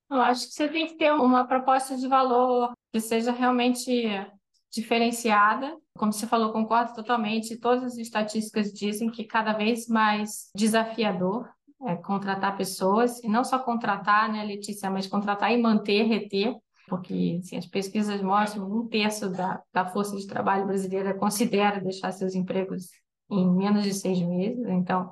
Eu 0.08 0.20
acho 0.20 0.46
que 0.46 0.54
você 0.54 0.68
tem 0.68 0.86
que 0.86 0.94
ter 0.94 1.12
uma 1.12 1.44
proposta 1.44 1.96
de 1.96 2.06
valor 2.06 2.72
que 2.92 3.00
seja 3.00 3.32
realmente 3.32 4.08
diferenciada. 4.72 5.76
Como 5.98 6.12
você 6.12 6.28
falou, 6.28 6.52
concordo 6.52 6.94
totalmente. 6.94 7.56
Todas 7.56 7.82
as 7.82 7.96
estatísticas 7.96 8.72
dizem 8.72 9.10
que 9.10 9.24
cada 9.24 9.52
vez 9.52 9.88
mais 9.88 10.50
desafiador 10.54 11.48
é 11.86 11.96
contratar 11.96 12.56
pessoas, 12.56 13.22
e 13.22 13.28
não 13.28 13.44
só 13.44 13.58
contratar, 13.58 14.32
né, 14.32 14.42
Letícia, 14.44 14.88
mas 14.88 15.06
contratar 15.06 15.52
e 15.52 15.60
manter, 15.60 16.04
reter. 16.04 16.56
porque 16.88 17.40
assim, 17.42 17.56
as 17.58 17.66
pesquisas 17.66 18.22
mostram 18.22 18.70
um 18.70 18.86
terço 18.86 19.28
da, 19.28 19.60
da 19.72 19.84
força 19.84 20.16
de 20.16 20.26
trabalho 20.26 20.66
brasileira 20.66 21.12
considera 21.12 21.80
deixar 21.80 22.12
seus 22.12 22.34
empregos 22.34 22.88
em 23.30 23.50
menos 23.50 23.84
de 23.84 23.94
seis 23.94 24.20
meses, 24.20 24.64
então 24.68 25.10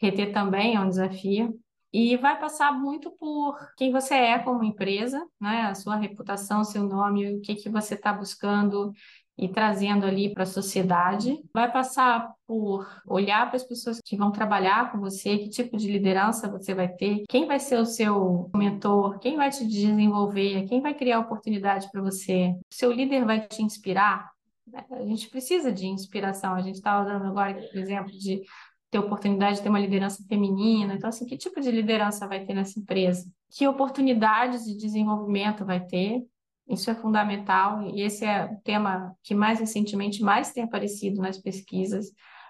reter 0.00 0.32
também 0.32 0.76
é 0.76 0.80
um 0.80 0.88
desafio. 0.88 1.58
E 1.92 2.16
vai 2.16 2.36
passar 2.40 2.72
muito 2.72 3.08
por 3.12 3.56
quem 3.76 3.92
você 3.92 4.14
é 4.14 4.38
como 4.40 4.64
empresa, 4.64 5.24
né? 5.40 5.62
a 5.62 5.74
sua 5.76 5.94
reputação, 5.94 6.64
seu 6.64 6.82
nome, 6.82 7.36
o 7.36 7.40
que, 7.40 7.54
que 7.54 7.68
você 7.68 7.94
está 7.94 8.12
buscando 8.12 8.92
e 9.36 9.48
trazendo 9.48 10.06
ali 10.06 10.32
para 10.32 10.44
a 10.44 10.46
sociedade. 10.46 11.38
Vai 11.52 11.70
passar 11.70 12.32
por 12.46 12.86
olhar 13.06 13.46
para 13.46 13.56
as 13.56 13.64
pessoas 13.64 14.00
que 14.04 14.16
vão 14.16 14.30
trabalhar 14.30 14.92
com 14.92 14.98
você, 14.98 15.38
que 15.38 15.48
tipo 15.48 15.76
de 15.76 15.90
liderança 15.90 16.50
você 16.50 16.74
vai 16.74 16.88
ter, 16.88 17.24
quem 17.28 17.46
vai 17.46 17.58
ser 17.58 17.78
o 17.78 17.86
seu 17.86 18.50
mentor, 18.54 19.18
quem 19.18 19.36
vai 19.36 19.50
te 19.50 19.66
desenvolver, 19.66 20.66
quem 20.66 20.80
vai 20.80 20.94
criar 20.94 21.20
oportunidade 21.20 21.88
para 21.90 22.02
você. 22.02 22.54
Seu 22.70 22.92
líder 22.92 23.24
vai 23.24 23.46
te 23.46 23.62
inspirar. 23.62 24.33
A 24.90 25.04
gente 25.04 25.28
precisa 25.28 25.72
de 25.72 25.86
inspiração. 25.86 26.54
A 26.54 26.60
gente 26.60 26.76
estava 26.76 27.04
dando 27.04 27.26
agora 27.26 27.58
o 27.74 27.78
exemplo 27.78 28.10
de 28.12 28.42
ter 28.90 28.98
oportunidade 28.98 29.56
de 29.56 29.62
ter 29.62 29.68
uma 29.68 29.80
liderança 29.80 30.24
feminina. 30.28 30.94
Então, 30.94 31.08
assim, 31.08 31.26
que 31.26 31.36
tipo 31.36 31.60
de 31.60 31.70
liderança 31.70 32.28
vai 32.28 32.44
ter 32.44 32.54
nessa 32.54 32.78
empresa? 32.78 33.28
Que 33.50 33.66
oportunidades 33.66 34.64
de 34.64 34.76
desenvolvimento 34.76 35.64
vai 35.64 35.84
ter? 35.84 36.22
Isso 36.68 36.90
é 36.90 36.94
fundamental 36.94 37.82
e 37.82 38.00
esse 38.00 38.24
é 38.24 38.46
o 38.46 38.56
tema 38.62 39.14
que 39.22 39.34
mais 39.34 39.60
recentemente 39.60 40.22
mais 40.22 40.52
tem 40.52 40.64
aparecido 40.64 41.20
nas 41.20 41.36
pesquisas, 41.36 42.06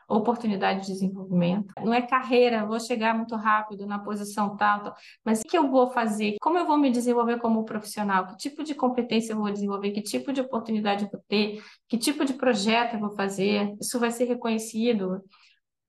oportunidade 0.09 0.83
de 0.83 0.93
desenvolvimento. 0.93 1.73
Não 1.83 1.93
é 1.93 2.03
carreira, 2.03 2.67
vou 2.67 2.79
chegar 2.81 3.15
muito 3.15 3.35
rápido 3.37 3.87
na 3.87 3.99
posição 3.99 4.57
tal, 4.57 4.83
tal, 4.83 4.95
mas 5.25 5.41
o 5.41 5.45
que 5.45 5.57
eu 5.57 5.71
vou 5.71 5.91
fazer? 5.91 6.37
Como 6.41 6.59
eu 6.59 6.67
vou 6.67 6.77
me 6.77 6.91
desenvolver 6.91 7.39
como 7.39 7.65
profissional? 7.65 8.27
Que 8.27 8.37
tipo 8.37 8.63
de 8.63 8.75
competência 8.75 9.33
eu 9.33 9.39
vou 9.39 9.51
desenvolver? 9.51 9.93
Que 9.93 10.03
tipo 10.03 10.33
de 10.33 10.41
oportunidade 10.41 11.05
eu 11.05 11.11
vou 11.11 11.23
ter? 11.29 11.63
Que 11.89 11.99
tipo 11.99 12.25
de 12.25 12.35
projeto 12.35 12.95
eu 12.95 13.01
vou 13.01 13.11
fazer? 13.11 13.75
Isso 13.81 13.99
vai 13.99 14.11
ser 14.11 14.25
reconhecido 14.25 15.23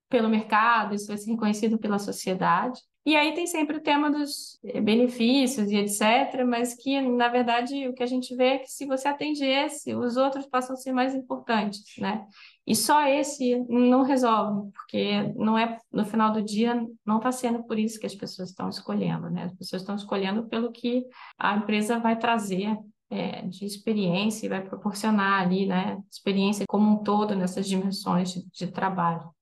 pelo 0.09 0.29
mercado, 0.29 0.95
isso 0.95 1.07
vai 1.07 1.17
ser 1.17 1.31
reconhecido 1.31 1.77
pela 1.77 1.99
sociedade. 1.99 2.79
E 3.05 3.15
aí 3.15 3.35
tem 3.35 3.45
sempre 3.45 3.77
o 3.77 3.81
tema 3.81 4.09
dos 4.09 4.59
eh, 4.63 4.81
benefícios 4.81 5.69
e 5.69 5.75
etc., 5.75 6.43
mas 6.43 6.73
que, 6.73 6.99
na 6.99 7.27
verdade, 7.27 7.87
o 7.87 7.93
que 7.93 8.01
a 8.01 8.07
gente 8.07 8.35
vê 8.35 8.45
é 8.45 8.57
que 8.57 8.67
se 8.67 8.87
você 8.87 9.07
atende 9.07 9.45
esse, 9.45 9.93
os 9.93 10.17
outros 10.17 10.47
passam 10.47 10.73
a 10.73 10.77
ser 10.77 10.91
mais 10.91 11.13
importantes, 11.13 11.83
né? 11.99 12.25
E 12.65 12.75
só 12.75 13.07
esse 13.07 13.63
não 13.69 14.01
resolve, 14.01 14.71
porque 14.71 15.21
não 15.35 15.55
é, 15.55 15.79
no 15.93 16.03
final 16.03 16.33
do 16.33 16.41
dia, 16.41 16.83
não 17.05 17.17
está 17.17 17.31
sendo 17.31 17.63
por 17.63 17.77
isso 17.77 17.99
que 17.99 18.07
as 18.07 18.15
pessoas 18.15 18.49
estão 18.49 18.69
escolhendo, 18.69 19.29
né? 19.29 19.43
As 19.43 19.53
pessoas 19.53 19.83
estão 19.83 19.95
escolhendo 19.95 20.47
pelo 20.47 20.71
que 20.71 21.05
a 21.37 21.55
empresa 21.57 21.99
vai 21.99 22.17
trazer 22.17 22.75
é, 23.11 23.43
de 23.43 23.65
experiência 23.65 24.47
e 24.47 24.49
vai 24.49 24.63
proporcionar 24.63 25.43
ali, 25.43 25.67
né? 25.67 26.01
Experiência 26.11 26.65
como 26.67 26.89
um 26.91 27.03
todo 27.03 27.35
nessas 27.35 27.67
dimensões 27.67 28.31
de, 28.33 28.49
de 28.49 28.67
trabalho. 28.71 29.34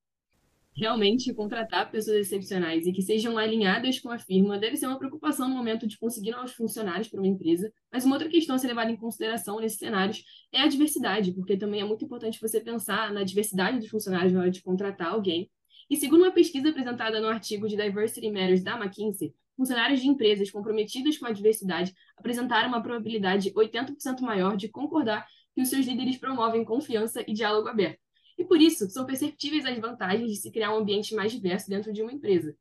Realmente, 0.75 1.31
contratar 1.35 1.91
pessoas 1.91 2.17
excepcionais 2.17 2.87
e 2.87 2.91
que 2.91 3.03
sejam 3.03 3.37
alinhadas 3.37 3.99
com 3.99 4.09
a 4.09 4.17
firma 4.17 4.57
deve 4.57 4.75
ser 4.75 4.87
uma 4.87 4.97
preocupação 4.97 5.47
no 5.47 5.55
momento 5.55 5.85
de 5.85 5.99
conseguir 5.99 6.31
novos 6.31 6.53
funcionários 6.53 7.07
para 7.07 7.19
uma 7.19 7.27
empresa, 7.27 7.71
mas 7.91 8.05
uma 8.05 8.15
outra 8.15 8.27
questão 8.27 8.55
a 8.55 8.59
ser 8.59 8.67
levada 8.67 8.89
em 8.89 8.95
consideração 8.95 9.59
nesses 9.59 9.77
cenários 9.77 10.23
é 10.51 10.61
a 10.61 10.67
diversidade, 10.67 11.31
porque 11.31 11.55
também 11.55 11.81
é 11.81 11.83
muito 11.83 12.03
importante 12.03 12.41
você 12.41 12.59
pensar 12.59 13.13
na 13.13 13.23
diversidade 13.23 13.77
dos 13.77 13.89
funcionários 13.89 14.33
na 14.33 14.39
hora 14.39 14.49
de 14.49 14.63
contratar 14.63 15.09
alguém. 15.09 15.47
E 15.87 15.95
segundo 15.95 16.21
uma 16.21 16.31
pesquisa 16.31 16.69
apresentada 16.69 17.21
no 17.21 17.27
artigo 17.27 17.67
de 17.67 17.75
Diversity 17.75 18.31
Matters 18.31 18.63
da 18.63 18.75
McKinsey, 18.75 19.31
funcionários 19.55 20.01
de 20.01 20.07
empresas 20.07 20.49
comprometidas 20.49 21.19
com 21.19 21.27
a 21.27 21.31
diversidade 21.31 21.93
apresentaram 22.17 22.69
uma 22.69 22.81
probabilidade 22.81 23.51
80% 23.53 24.21
maior 24.21 24.57
de 24.57 24.69
concordar 24.69 25.27
que 25.53 25.61
os 25.61 25.69
seus 25.69 25.85
líderes 25.85 26.17
promovem 26.17 26.65
confiança 26.65 27.23
e 27.27 27.33
diálogo 27.33 27.67
aberto 27.67 28.02
e 28.43 28.45
por 28.45 28.61
isso 28.61 28.89
são 28.89 29.05
perceptíveis 29.05 29.65
as 29.65 29.79
vantagens 29.79 30.29
de 30.29 30.35
se 30.35 30.51
criar 30.51 30.73
um 30.73 30.79
ambiente 30.79 31.15
mais 31.15 31.31
diverso 31.31 31.69
dentro 31.69 31.93
de 31.93 32.01
uma 32.01 32.11
empresa. 32.11 32.53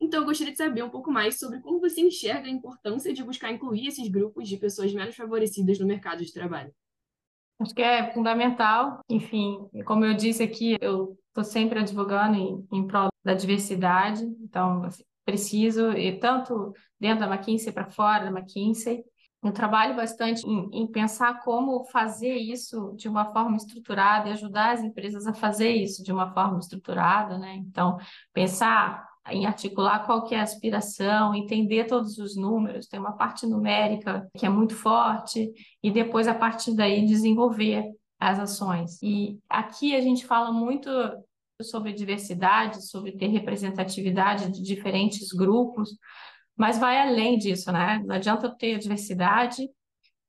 Então, 0.00 0.20
eu 0.20 0.26
gostaria 0.26 0.52
de 0.52 0.58
saber 0.58 0.82
um 0.82 0.90
pouco 0.90 1.10
mais 1.10 1.38
sobre 1.38 1.60
como 1.60 1.78
você 1.78 2.00
enxerga 2.00 2.48
a 2.48 2.50
importância 2.50 3.12
de 3.12 3.22
buscar 3.22 3.52
incluir 3.52 3.86
esses 3.86 4.08
grupos 4.08 4.48
de 4.48 4.56
pessoas 4.56 4.92
menos 4.92 5.14
favorecidas 5.14 5.78
no 5.78 5.86
mercado 5.86 6.24
de 6.24 6.32
trabalho. 6.32 6.74
Acho 7.60 7.74
que 7.74 7.82
é 7.82 8.10
fundamental. 8.12 9.00
Enfim, 9.08 9.68
como 9.84 10.04
eu 10.04 10.14
disse 10.14 10.42
aqui, 10.42 10.76
eu 10.80 11.16
estou 11.28 11.44
sempre 11.44 11.78
advogando 11.78 12.36
em, 12.36 12.66
em 12.72 12.86
prol 12.86 13.10
da 13.22 13.34
diversidade. 13.34 14.24
Então, 14.24 14.82
assim, 14.84 15.04
preciso, 15.24 15.92
e 15.92 16.18
tanto 16.18 16.72
dentro 16.98 17.20
da 17.20 17.32
McKinsey 17.32 17.72
para 17.72 17.90
fora 17.90 18.24
da 18.24 18.36
McKinsey, 18.36 19.04
eu 19.42 19.52
trabalho 19.52 19.96
bastante 19.96 20.46
em, 20.46 20.68
em, 20.82 20.86
pensar 20.86 21.40
como 21.40 21.84
fazer 21.84 22.34
isso 22.34 22.92
de 22.96 23.08
uma 23.08 23.32
forma 23.32 23.56
estruturada 23.56 24.28
e 24.28 24.32
ajudar 24.32 24.72
as 24.72 24.82
empresas 24.82 25.26
a 25.26 25.32
fazer 25.32 25.70
isso 25.70 26.04
de 26.04 26.12
uma 26.12 26.32
forma 26.32 26.58
estruturada, 26.58 27.38
né? 27.38 27.54
Então, 27.54 27.96
pensar 28.34 29.08
em 29.30 29.46
articular 29.46 30.04
qual 30.04 30.24
que 30.24 30.34
é 30.34 30.40
a 30.40 30.42
aspiração, 30.42 31.34
entender 31.34 31.86
todos 31.86 32.18
os 32.18 32.36
números, 32.36 32.86
tem 32.86 33.00
uma 33.00 33.16
parte 33.16 33.46
numérica 33.46 34.28
que 34.36 34.44
é 34.44 34.48
muito 34.48 34.74
forte 34.74 35.50
e 35.82 35.90
depois 35.90 36.28
a 36.28 36.34
partir 36.34 36.74
daí 36.74 37.06
desenvolver 37.06 37.84
as 38.18 38.38
ações. 38.38 39.02
E 39.02 39.38
aqui 39.48 39.94
a 39.94 40.00
gente 40.00 40.26
fala 40.26 40.52
muito 40.52 40.90
sobre 41.62 41.92
diversidade, 41.92 42.86
sobre 42.86 43.12
ter 43.12 43.28
representatividade 43.28 44.50
de 44.50 44.62
diferentes 44.62 45.28
grupos, 45.32 45.90
mas 46.60 46.76
vai 46.76 47.00
além 47.00 47.38
disso, 47.38 47.72
né? 47.72 48.02
Não 48.04 48.14
adianta 48.14 48.46
eu 48.46 48.54
ter 48.54 48.78
diversidade 48.78 49.66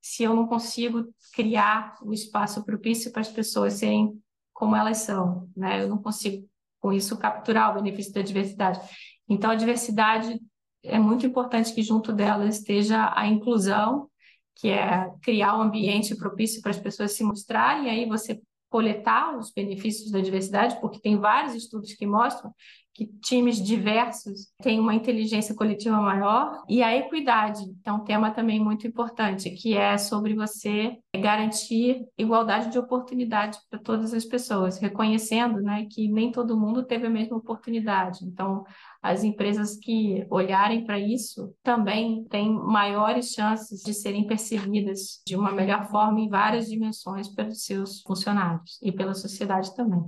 se 0.01 0.23
eu 0.23 0.33
não 0.33 0.47
consigo 0.47 1.13
criar 1.33 1.97
o 2.01 2.07
um 2.07 2.13
espaço 2.13 2.63
propício 2.63 3.11
para 3.11 3.19
as 3.19 3.27
pessoas 3.27 3.73
serem 3.73 4.17
como 4.53 4.73
elas 4.73 4.99
são, 4.99 5.49
né? 5.53 5.83
Eu 5.83 5.89
não 5.89 5.97
consigo, 5.97 6.47
com 6.79 6.93
isso, 6.93 7.17
capturar 7.17 7.71
o 7.71 7.81
benefício 7.81 8.13
da 8.13 8.21
diversidade. 8.21 8.79
Então, 9.27 9.51
a 9.51 9.55
diversidade 9.55 10.39
é 10.81 10.97
muito 10.97 11.25
importante 11.25 11.73
que 11.73 11.83
junto 11.83 12.13
dela 12.13 12.47
esteja 12.47 13.11
a 13.13 13.27
inclusão, 13.27 14.09
que 14.55 14.69
é 14.69 15.11
criar 15.21 15.57
um 15.57 15.63
ambiente 15.63 16.15
propício 16.15 16.61
para 16.61 16.71
as 16.71 16.79
pessoas 16.79 17.11
se 17.11 17.25
mostrarem, 17.25 17.87
e 17.87 17.89
aí 17.89 18.05
você 18.05 18.41
coletar 18.69 19.37
os 19.37 19.51
benefícios 19.51 20.09
da 20.09 20.21
diversidade, 20.21 20.79
porque 20.79 21.01
tem 21.01 21.17
vários 21.17 21.55
estudos 21.55 21.93
que 21.93 22.07
mostram 22.07 22.53
que 22.93 23.08
times 23.21 23.62
diversos 23.62 24.47
têm 24.62 24.80
uma 24.80 24.93
inteligência 24.93 25.56
coletiva 25.56 25.99
maior 26.01 26.63
e 26.67 26.84
a 26.84 26.95
equidade, 26.95 27.63
que 27.82 27.89
é 27.89 27.93
um 27.93 28.04
tema 28.04 28.32
também 28.32 28.60
muito 28.60 28.86
importante, 28.86 29.49
que 29.51 29.75
é 29.75 29.97
sobre 29.97 30.36
você 30.36 30.97
garantir 31.15 32.06
igualdade 32.17 32.71
de 32.71 32.77
oportunidade 32.77 33.58
para 33.69 33.80
todas 33.80 34.13
as 34.13 34.25
pessoas, 34.25 34.77
reconhecendo 34.77 35.62
né, 35.62 35.88
que 35.89 36.08
nem 36.10 36.32
todo 36.32 36.60
mundo 36.60 36.84
teve 36.84 37.08
a 37.08 37.10
mesma 37.10 37.38
oportunidade. 37.38 38.25
Então, 38.25 38.63
as 39.01 39.23
empresas 39.23 39.77
que 39.77 40.25
olharem 40.30 40.86
para 40.86 40.99
isso 40.99 41.54
também 41.63 42.25
têm 42.25 42.54
maiores 42.54 43.32
chances 43.32 43.82
de 43.82 43.93
serem 43.93 44.27
percebidas 44.27 45.21
de 45.25 45.36
uma 45.36 45.51
melhor 45.51 45.86
forma 45.89 46.19
em 46.19 46.30
várias 46.30 46.67
dimensões 46.67 47.27
pelos 47.30 47.63
seus 47.63 48.01
funcionários 48.01 48.77
e 48.82 48.91
pela 48.91 49.13
sociedade 49.13 49.73
também 49.75 50.04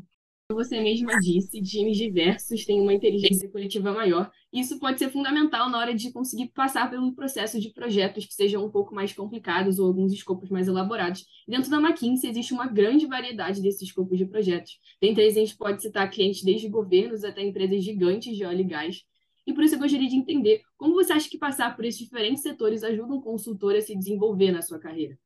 você 0.54 0.82
mesma 0.82 1.18
disse, 1.20 1.62
times 1.62 1.98
diversos 1.98 2.66
têm 2.66 2.82
uma 2.82 2.94
inteligência 2.94 3.50
coletiva 3.50 3.92
maior. 3.92 4.32
Isso 4.52 4.80
pode 4.80 5.00
ser 5.00 5.10
fundamental 5.10 5.70
na 5.70 5.78
hora 5.78 5.94
de 5.94 6.12
conseguir 6.12 6.50
passar 6.50 6.89
pelo 6.89 7.13
processo 7.13 7.60
de 7.60 7.72
projetos 7.72 8.26
que 8.26 8.34
sejam 8.34 8.66
um 8.66 8.70
pouco 8.70 8.94
mais 8.94 9.13
complicados 9.13 9.80
ou 9.80 9.88
alguns 9.88 10.13
escopos 10.13 10.50
mais 10.50 10.68
elaborados. 10.68 11.26
Dentro 11.48 11.70
da 11.70 11.78
McKinsey 11.78 12.30
existe 12.30 12.54
uma 12.54 12.68
grande 12.68 13.06
variedade 13.06 13.62
desses 13.62 13.84
escopos 13.84 14.18
de 14.18 14.26
projetos. 14.26 14.80
Dentre 15.02 15.24
eles, 15.24 15.38
a 15.38 15.39
gente 15.39 15.58
pode 15.58 15.82
citar 15.82 16.10
clientes 16.10 16.44
desde 16.44 16.70
governos 16.70 17.24
até 17.24 17.42
empresas 17.42 17.84
gigantes 17.84 18.36
de 18.36 18.46
óleo 18.46 18.62
e 18.62 18.66
gás. 18.66 19.04
E 19.46 19.54
por 19.54 19.63
isso 19.63 19.76
eu 19.76 19.80
gostaria 19.80 20.08
de 20.08 20.16
entender 20.16 20.62
como 20.78 20.94
você 20.94 21.13
acha 21.13 21.30
que 21.30 21.38
passar 21.38 21.76
por 21.76 21.86
esses 21.86 22.00
diferentes 22.00 22.44
setores 22.44 22.84
ajuda 22.84 23.13
um 23.13 23.22
consultor 23.22 23.76
a 23.76 23.82
se 23.82 23.96
desenvolver 23.96 24.52
na 24.52 24.62
sua 24.62 24.80
carreira. 24.80 25.18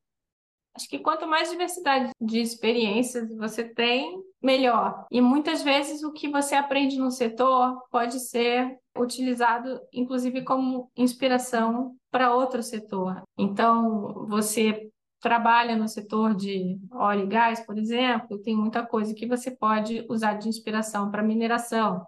Acho 0.74 0.88
que 0.88 0.98
quanto 0.98 1.26
mais 1.26 1.50
diversidade 1.50 2.12
de 2.20 2.38
experiências 2.38 3.28
você 3.36 3.64
tem, 3.64 4.22
melhor. 4.42 5.06
E 5.10 5.20
muitas 5.20 5.62
vezes 5.62 6.02
o 6.02 6.12
que 6.12 6.28
você 6.28 6.54
aprende 6.54 6.98
no 6.98 7.10
setor 7.10 7.82
pode 7.90 8.20
ser 8.20 8.78
utilizado, 8.96 9.80
inclusive, 9.92 10.42
como 10.42 10.90
inspiração 10.96 11.96
para 12.10 12.34
outro 12.34 12.62
setor. 12.62 13.22
Então, 13.36 14.26
você 14.28 14.90
trabalha 15.20 15.76
no 15.76 15.88
setor 15.88 16.34
de 16.34 16.78
óleo 16.92 17.24
e 17.24 17.28
gás, 17.28 17.64
por 17.66 17.76
exemplo, 17.76 18.40
tem 18.40 18.56
muita 18.56 18.86
coisa 18.86 19.14
que 19.14 19.26
você 19.26 19.50
pode 19.50 20.06
usar 20.08 20.34
de 20.34 20.48
inspiração 20.48 21.10
para 21.10 21.22
mineração, 21.22 22.06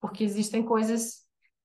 porque 0.00 0.22
existem 0.22 0.62
coisas 0.62 1.24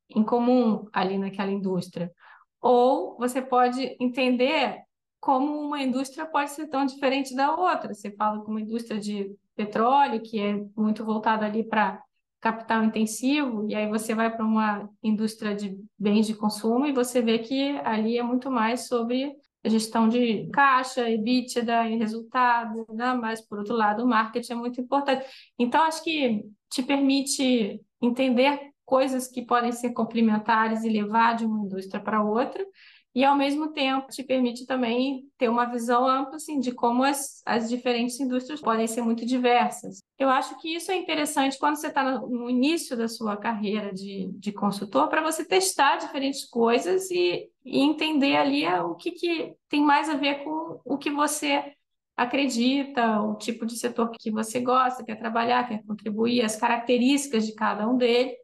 em 0.09 0.23
comum 0.23 0.85
ali 0.91 1.17
naquela 1.17 1.51
indústria. 1.51 2.11
Ou 2.59 3.17
você 3.17 3.41
pode 3.41 3.95
entender 3.99 4.79
como 5.19 5.59
uma 5.61 5.81
indústria 5.81 6.25
pode 6.25 6.49
ser 6.51 6.67
tão 6.67 6.85
diferente 6.85 7.35
da 7.35 7.55
outra. 7.55 7.93
Você 7.93 8.11
fala 8.11 8.43
com 8.43 8.51
uma 8.51 8.61
indústria 8.61 8.99
de 8.99 9.31
petróleo, 9.55 10.21
que 10.21 10.39
é 10.39 10.63
muito 10.75 11.03
voltada 11.03 11.45
ali 11.45 11.63
para 11.63 12.01
capital 12.39 12.83
intensivo, 12.83 13.67
e 13.69 13.75
aí 13.75 13.87
você 13.87 14.15
vai 14.15 14.35
para 14.35 14.43
uma 14.43 14.89
indústria 15.03 15.55
de 15.55 15.77
bens 15.97 16.25
de 16.25 16.33
consumo 16.33 16.87
e 16.87 16.91
você 16.91 17.21
vê 17.21 17.37
que 17.37 17.77
ali 17.83 18.17
é 18.17 18.23
muito 18.23 18.49
mais 18.49 18.87
sobre 18.87 19.35
gestão 19.63 20.09
de 20.09 20.49
caixa, 20.51 21.07
EBITDA 21.07 21.89
e 21.89 21.97
resultado, 21.97 22.85
né? 22.89 23.13
mas, 23.13 23.41
por 23.41 23.59
outro 23.59 23.75
lado, 23.75 24.03
o 24.03 24.07
marketing 24.07 24.53
é 24.53 24.55
muito 24.55 24.81
importante. 24.81 25.23
Então, 25.57 25.83
acho 25.83 26.03
que 26.03 26.43
te 26.67 26.81
permite 26.81 27.79
entender 28.01 28.71
coisas 28.83 29.27
que 29.27 29.43
podem 29.43 29.71
ser 29.71 29.91
complementares 29.91 30.83
e 30.83 30.89
levar 30.89 31.35
de 31.35 31.45
uma 31.45 31.63
indústria 31.63 32.01
para 32.01 32.23
outra, 32.23 32.65
e 33.13 33.25
ao 33.25 33.35
mesmo 33.35 33.73
tempo 33.73 34.07
te 34.07 34.23
permite 34.23 34.65
também 34.65 35.27
ter 35.37 35.49
uma 35.49 35.65
visão 35.65 36.07
ampla 36.07 36.35
assim, 36.35 36.59
de 36.59 36.71
como 36.71 37.03
as, 37.03 37.41
as 37.45 37.69
diferentes 37.69 38.19
indústrias 38.19 38.61
podem 38.61 38.87
ser 38.87 39.01
muito 39.01 39.25
diversas. 39.25 39.99
Eu 40.17 40.29
acho 40.29 40.57
que 40.59 40.73
isso 40.73 40.91
é 40.91 40.95
interessante 40.95 41.59
quando 41.59 41.75
você 41.75 41.87
está 41.87 42.03
no, 42.03 42.49
início 42.49 42.95
da 42.95 43.07
sua 43.07 43.35
carreira 43.35 43.93
de, 43.93 44.29
de 44.33 44.51
consultor, 44.51 45.09
para 45.09 45.21
você 45.21 45.43
testar 45.43 45.97
diferentes 45.97 46.45
coisas 46.45 47.11
e, 47.11 47.49
e 47.65 47.81
entender 47.81 48.37
ali 48.37 48.65
o 48.65 48.95
que, 48.95 49.11
que 49.11 49.53
tem 49.67 49.81
mais 49.81 50.09
a 50.09 50.15
ver 50.15 50.43
com 50.43 50.79
o 50.85 50.97
que 50.97 51.09
você 51.09 51.73
acredita, 52.15 53.21
o 53.21 53.35
tipo 53.35 53.65
de 53.65 53.77
setor 53.77 54.11
que 54.11 54.31
você 54.31 54.59
gosta, 54.59 55.03
quer 55.03 55.15
trabalhar, 55.15 55.67
quer 55.67 55.83
contribuir, 55.83 56.43
as 56.43 56.55
características 56.55 57.45
de 57.45 57.53
cada 57.55 57.87
um 57.87 57.97
deles 57.97 58.40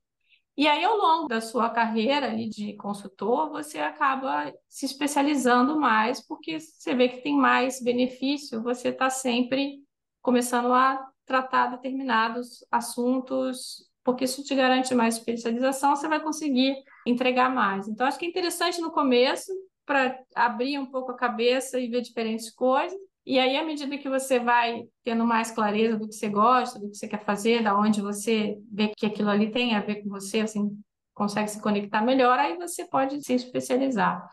e 0.57 0.67
aí, 0.67 0.83
ao 0.83 0.97
longo 0.97 1.27
da 1.27 1.39
sua 1.39 1.69
carreira 1.69 2.31
ali 2.31 2.49
de 2.49 2.73
consultor, 2.77 3.51
você 3.51 3.77
acaba 3.77 4.51
se 4.67 4.87
especializando 4.87 5.79
mais, 5.79 6.25
porque 6.25 6.59
você 6.59 6.95
vê 6.95 7.09
que 7.09 7.21
tem 7.21 7.37
mais 7.37 7.79
benefício, 7.79 8.63
você 8.63 8.89
está 8.89 9.07
sempre 9.09 9.83
começando 10.19 10.73
a 10.73 11.07
tratar 11.27 11.67
determinados 11.67 12.65
assuntos, 12.71 13.87
porque 14.03 14.25
isso 14.25 14.43
te 14.43 14.55
garante 14.55 14.95
mais 14.95 15.17
especialização, 15.17 15.95
você 15.95 16.07
vai 16.07 16.21
conseguir 16.21 16.75
entregar 17.05 17.53
mais. 17.53 17.87
Então, 17.87 18.07
acho 18.07 18.17
que 18.17 18.25
é 18.25 18.29
interessante 18.29 18.81
no 18.81 18.91
começo, 18.91 19.51
para 19.85 20.19
abrir 20.35 20.77
um 20.79 20.85
pouco 20.85 21.11
a 21.11 21.15
cabeça 21.15 21.79
e 21.79 21.87
ver 21.87 22.01
diferentes 22.01 22.49
coisas, 22.51 22.99
e 23.27 23.37
aí, 23.37 23.57
à 23.57 23.65
medida 23.65 23.97
que 23.97 24.07
você 24.07 24.39
vai 24.39 24.87
tendo 25.03 25.25
mais 25.25 25.51
clareza 25.51 25.97
do 25.97 26.07
que 26.07 26.15
você 26.15 26.29
gosta, 26.29 26.79
do 26.79 26.89
que 26.89 26.95
você 26.95 27.09
quer 27.09 27.25
fazer, 27.25 27.61
da 27.61 27.77
onde 27.77 27.99
você 27.99 28.57
vê 28.71 28.89
que 28.95 29.05
aquilo 29.05 29.29
ali 29.29 29.51
tem 29.51 29.75
a 29.75 29.81
ver 29.81 30.01
com 30.01 30.07
você, 30.07 30.39
assim, 30.39 30.79
consegue 31.13 31.49
se 31.49 31.61
conectar 31.61 32.01
melhor, 32.01 32.39
aí 32.39 32.55
você 32.55 32.87
pode 32.87 33.21
se 33.21 33.33
especializar. 33.33 34.25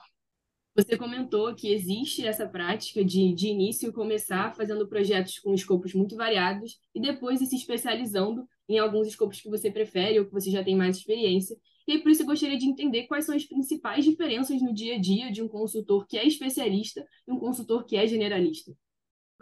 Você 0.77 0.97
comentou 0.97 1.53
que 1.57 1.73
existe 1.73 2.25
essa 2.25 2.49
prática 2.49 3.05
de, 3.05 3.33
de 3.33 3.49
início, 3.49 3.93
começar 3.93 4.55
fazendo 4.55 4.89
projetos 4.89 5.41
com 5.41 5.53
escopos 5.53 5.93
muito 5.93 6.15
variados 6.15 6.79
e 6.95 7.01
depois 7.01 7.41
ir 7.41 7.47
se 7.47 7.57
especializando 7.57 8.47
em 8.69 8.79
alguns 8.79 9.09
escopos 9.09 9.41
que 9.41 9.51
você 9.51 9.73
prefere 9.73 10.21
ou 10.21 10.27
que 10.27 10.33
você 10.33 10.53
já 10.53 10.63
tem 10.63 10.77
mais 10.77 10.99
experiência. 10.99 11.57
E 11.87 11.93
aí, 11.93 12.03
por 12.03 12.11
isso, 12.11 12.23
eu 12.23 12.27
gostaria 12.27 12.57
de 12.57 12.67
entender 12.67 13.07
quais 13.07 13.27
são 13.27 13.35
as 13.35 13.45
principais 13.45 14.05
diferenças 14.05 14.61
no 14.63 14.73
dia 14.73 14.97
a 14.97 14.99
dia 14.99 15.31
de 15.31 15.43
um 15.43 15.49
consultor 15.49 16.07
que 16.07 16.17
é 16.17 16.27
especialista 16.27 17.07
e 17.27 17.33
um 17.33 17.39
consultor 17.39 17.85
que 17.85 17.97
é 17.97 18.07
generalista. 18.07 18.73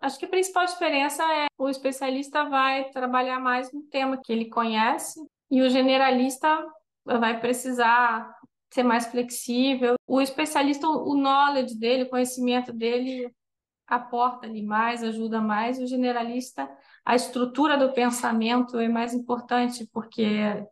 Acho 0.01 0.19
que 0.19 0.25
a 0.25 0.29
principal 0.29 0.67
diferença 0.67 1.23
é 1.23 1.47
o 1.57 1.69
especialista 1.69 2.45
vai 2.49 2.91
trabalhar 2.91 3.39
mais 3.39 3.73
no 3.73 3.83
tema 3.83 4.21
que 4.21 4.33
ele 4.33 4.47
conhece 4.47 5.21
e 5.49 5.63
o 5.63 5.71
generalista 5.71 6.67
vai 7.05 7.41
precisar 7.41 8.35
ser 8.73 8.83
mais 8.83 9.07
flexível. 9.07 9.95
O 10.07 10.21
especialista, 10.21 10.89
o 10.89 11.15
knowledge 11.15 11.79
dele, 11.79 12.05
o 12.05 12.09
conhecimento 12.09 12.73
dele 12.73 13.33
aporta 13.95 14.47
ali 14.47 14.63
mais, 14.63 15.03
ajuda 15.03 15.41
mais. 15.41 15.79
O 15.79 15.87
generalista, 15.87 16.69
a 17.05 17.15
estrutura 17.15 17.77
do 17.77 17.93
pensamento 17.93 18.79
é 18.79 18.89
mais 18.89 19.13
importante, 19.13 19.87
porque 19.93 20.27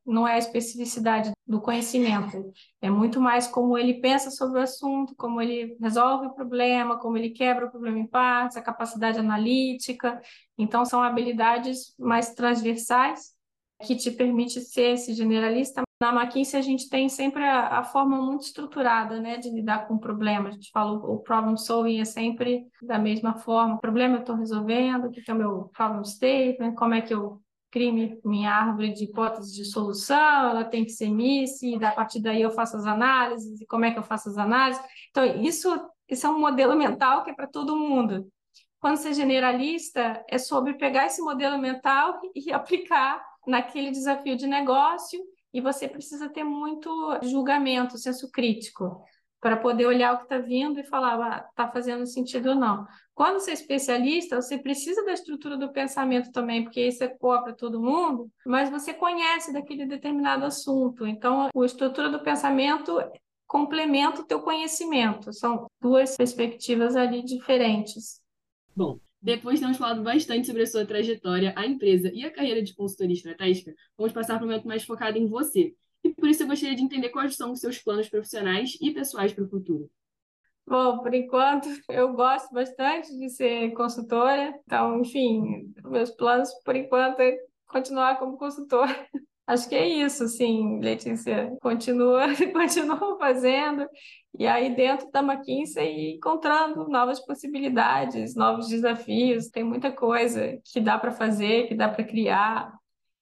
não 0.06 0.26
é 0.26 0.34
a 0.34 0.38
especificidade 0.38 1.32
do 1.46 1.60
conhecimento, 1.60 2.52
é 2.80 2.88
muito 2.88 3.20
mais 3.20 3.48
como 3.48 3.76
ele 3.76 4.00
pensa 4.00 4.30
sobre 4.30 4.60
o 4.60 4.62
assunto, 4.62 5.14
como 5.16 5.42
ele 5.42 5.76
resolve 5.80 6.28
o 6.28 6.34
problema, 6.34 6.98
como 6.98 7.16
ele 7.16 7.30
quebra 7.30 7.66
o 7.66 7.70
problema 7.70 7.98
em 7.98 8.06
partes, 8.06 8.56
a 8.56 8.62
capacidade 8.62 9.18
analítica. 9.18 10.20
Então, 10.56 10.84
são 10.84 11.02
habilidades 11.02 11.94
mais 11.98 12.32
transversais 12.34 13.34
que 13.82 13.96
te 13.96 14.10
permite 14.10 14.60
ser 14.60 14.94
esse 14.94 15.14
generalista, 15.14 15.82
na 16.00 16.14
McKinsey, 16.14 16.58
a 16.58 16.62
gente 16.62 16.88
tem 16.88 17.10
sempre 17.10 17.44
a, 17.44 17.80
a, 17.80 17.84
forma 17.84 18.16
muito 18.16 18.44
estruturada 18.44 19.20
né, 19.20 19.36
de 19.36 19.50
lidar 19.50 19.86
com 19.86 19.98
problemas. 19.98 20.52
A 20.52 20.56
gente 20.56 20.70
fala 20.70 20.92
o, 20.92 21.18
problem 21.18 21.58
solving 21.58 22.00
é 22.00 22.06
sempre 22.06 22.66
da 22.80 22.98
mesma 22.98 23.34
forma. 23.34 23.74
O 23.74 23.80
problema 23.80 24.16
eu 24.16 24.20
estou 24.20 24.34
resolvendo, 24.34 25.06
o 25.06 25.10
que 25.10 25.30
é 25.30 25.34
o 25.34 25.36
meu 25.36 25.70
problem 25.76 26.02
statement, 26.02 26.74
como 26.74 26.94
é 26.94 27.02
que 27.02 27.12
eu 27.12 27.38
crio 27.70 28.18
minha 28.24 28.50
árvore 28.50 28.94
de 28.94 29.04
hipóteses 29.04 29.54
de 29.54 29.64
solução, 29.66 30.50
ela 30.50 30.64
tem 30.64 30.84
que 30.84 30.90
ser 30.90 31.08
miss, 31.10 31.62
e 31.62 31.76
a 31.84 31.92
partir 31.92 32.20
daí 32.20 32.42
eu 32.42 32.50
faço 32.50 32.76
as 32.76 32.86
análises, 32.86 33.60
e 33.60 33.66
como 33.66 33.84
é 33.84 33.92
que 33.92 33.98
eu 33.98 34.02
faço 34.02 34.30
as 34.30 34.38
análises. 34.38 34.82
Então, 35.10 35.24
isso, 35.42 35.68
isso 36.08 36.26
é 36.26 36.30
um 36.30 36.40
modelo 36.40 36.74
mental 36.74 37.22
que 37.22 37.30
é 37.30 37.34
para 37.34 37.46
todo 37.46 37.76
mundo. 37.76 38.26
Quando 38.80 38.96
você 38.96 39.10
é 39.10 39.12
generalista, 39.12 40.24
é 40.28 40.38
sobre 40.38 40.74
pegar 40.74 41.06
esse 41.06 41.20
modelo 41.20 41.58
mental 41.58 42.18
e 42.34 42.50
aplicar 42.50 43.22
naquele 43.46 43.90
desafio 43.90 44.36
de 44.36 44.46
negócio 44.46 45.20
e 45.52 45.60
você 45.60 45.88
precisa 45.88 46.28
ter 46.28 46.44
muito 46.44 46.90
julgamento, 47.22 47.98
senso 47.98 48.30
crítico, 48.30 49.02
para 49.40 49.56
poder 49.56 49.86
olhar 49.86 50.14
o 50.14 50.18
que 50.18 50.24
está 50.24 50.38
vindo 50.38 50.78
e 50.78 50.84
falar, 50.84 51.48
está 51.48 51.64
ah, 51.64 51.72
fazendo 51.72 52.06
sentido 52.06 52.50
ou 52.50 52.54
não. 52.54 52.86
Quando 53.14 53.40
você 53.40 53.50
é 53.50 53.54
especialista, 53.54 54.40
você 54.40 54.58
precisa 54.58 55.04
da 55.04 55.12
estrutura 55.12 55.56
do 55.56 55.72
pensamento 55.72 56.30
também, 56.30 56.62
porque 56.62 56.86
isso 56.86 57.02
é 57.02 57.08
para 57.08 57.54
todo 57.54 57.80
mundo, 57.80 58.30
mas 58.46 58.70
você 58.70 58.92
conhece 58.92 59.52
daquele 59.52 59.86
determinado 59.86 60.44
assunto. 60.44 61.06
Então, 61.06 61.42
a 61.54 61.64
estrutura 61.64 62.10
do 62.10 62.20
pensamento 62.20 62.98
complementa 63.46 64.20
o 64.20 64.24
teu 64.24 64.40
conhecimento. 64.40 65.32
São 65.32 65.66
duas 65.80 66.16
perspectivas 66.16 66.94
ali 66.94 67.22
diferentes. 67.22 68.20
Bom, 68.76 69.00
depois 69.20 69.56
de 69.56 69.60
termos 69.60 69.76
falado 69.76 70.02
bastante 70.02 70.46
sobre 70.46 70.62
a 70.62 70.66
sua 70.66 70.86
trajetória, 70.86 71.52
a 71.56 71.66
empresa 71.66 72.10
e 72.14 72.24
a 72.24 72.30
carreira 72.30 72.62
de 72.62 72.74
consultoria 72.74 73.14
estratégica, 73.14 73.74
vamos 73.96 74.12
passar 74.12 74.36
para 74.36 74.46
um 74.46 74.48
momento 74.48 74.66
mais 74.66 74.82
focado 74.82 75.18
em 75.18 75.26
você. 75.26 75.74
E 76.02 76.10
por 76.10 76.28
isso 76.28 76.42
eu 76.42 76.46
gostaria 76.46 76.74
de 76.74 76.82
entender 76.82 77.10
quais 77.10 77.36
são 77.36 77.52
os 77.52 77.60
seus 77.60 77.78
planos 77.78 78.08
profissionais 78.08 78.78
e 78.80 78.90
pessoais 78.92 79.32
para 79.32 79.44
o 79.44 79.48
futuro. 79.48 79.90
Bom, 80.66 80.98
por 81.00 81.12
enquanto, 81.12 81.68
eu 81.88 82.12
gosto 82.12 82.52
bastante 82.54 83.14
de 83.18 83.28
ser 83.28 83.72
consultora. 83.72 84.54
Então, 84.64 85.00
enfim, 85.00 85.74
meus 85.84 86.10
planos, 86.10 86.50
por 86.64 86.76
enquanto, 86.76 87.20
é 87.20 87.36
continuar 87.66 88.18
como 88.18 88.38
consultora. 88.38 88.94
Acho 89.50 89.68
que 89.68 89.74
é 89.74 89.84
isso, 89.84 90.28
sim, 90.28 90.78
Letícia. 90.78 91.50
Continua, 91.60 92.26
continua 92.54 93.18
fazendo. 93.18 93.84
E 94.38 94.46
aí, 94.46 94.76
dentro 94.76 95.10
da 95.10 95.20
McKinsey, 95.20 96.14
encontrando 96.14 96.88
novas 96.88 97.18
possibilidades, 97.18 98.36
novos 98.36 98.68
desafios. 98.68 99.48
Tem 99.48 99.64
muita 99.64 99.90
coisa 99.90 100.56
que 100.72 100.80
dá 100.80 100.96
para 100.96 101.10
fazer, 101.10 101.66
que 101.66 101.74
dá 101.74 101.88
para 101.88 102.04
criar. 102.04 102.72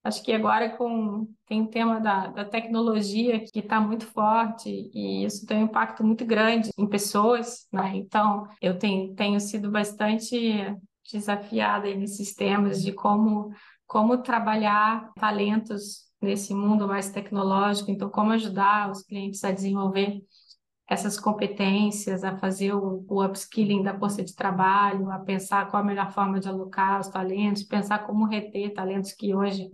Acho 0.05 0.23
que 0.23 0.31
agora 0.31 0.69
com, 0.77 1.27
tem 1.47 1.63
o 1.63 1.69
tema 1.71 1.99
da, 1.99 2.27
da 2.27 2.45
tecnologia 2.45 3.41
que 3.41 3.61
está 3.61 3.81
muito 3.81 4.07
forte 4.07 4.69
e 4.93 5.25
isso 5.25 5.47
tem 5.47 5.57
um 5.61 5.65
impacto 5.65 6.05
muito 6.05 6.27
grande 6.27 6.69
em 6.77 6.87
pessoas, 6.87 7.67
né? 7.73 7.93
Então, 7.97 8.47
eu 8.61 8.79
tenho, 8.79 9.15
tenho 9.15 9.41
sido 9.41 9.71
bastante 9.71 10.77
desafiada 11.11 11.95
nesses 11.95 12.35
temas 12.35 12.83
de 12.83 12.93
como, 12.93 13.51
como 13.87 14.19
trabalhar 14.19 15.11
talentos 15.15 16.08
nesse 16.21 16.55
mundo 16.55 16.87
mais 16.87 17.11
tecnológico, 17.11 17.91
então 17.91 18.11
como 18.11 18.33
ajudar 18.33 18.91
os 18.91 19.03
clientes 19.03 19.43
a 19.45 19.53
desenvolver 19.53 20.21
essas 20.89 21.21
competências, 21.21 22.25
a 22.25 22.37
fazer 22.39 22.73
o, 22.73 23.05
o 23.07 23.25
upskilling 23.25 23.83
da 23.83 23.99
força 23.99 24.25
de 24.25 24.35
trabalho, 24.35 25.11
a 25.11 25.19
pensar 25.19 25.71
qual 25.71 25.83
a 25.83 25.87
melhor 25.87 26.11
forma 26.13 26.41
de 26.41 26.49
alocar 26.49 27.01
os 27.01 27.09
talentos, 27.09 27.63
pensar 27.63 28.07
como 28.07 28.27
reter 28.27 28.73
talentos 28.73 29.13
que 29.13 29.35
hoje 29.35 29.71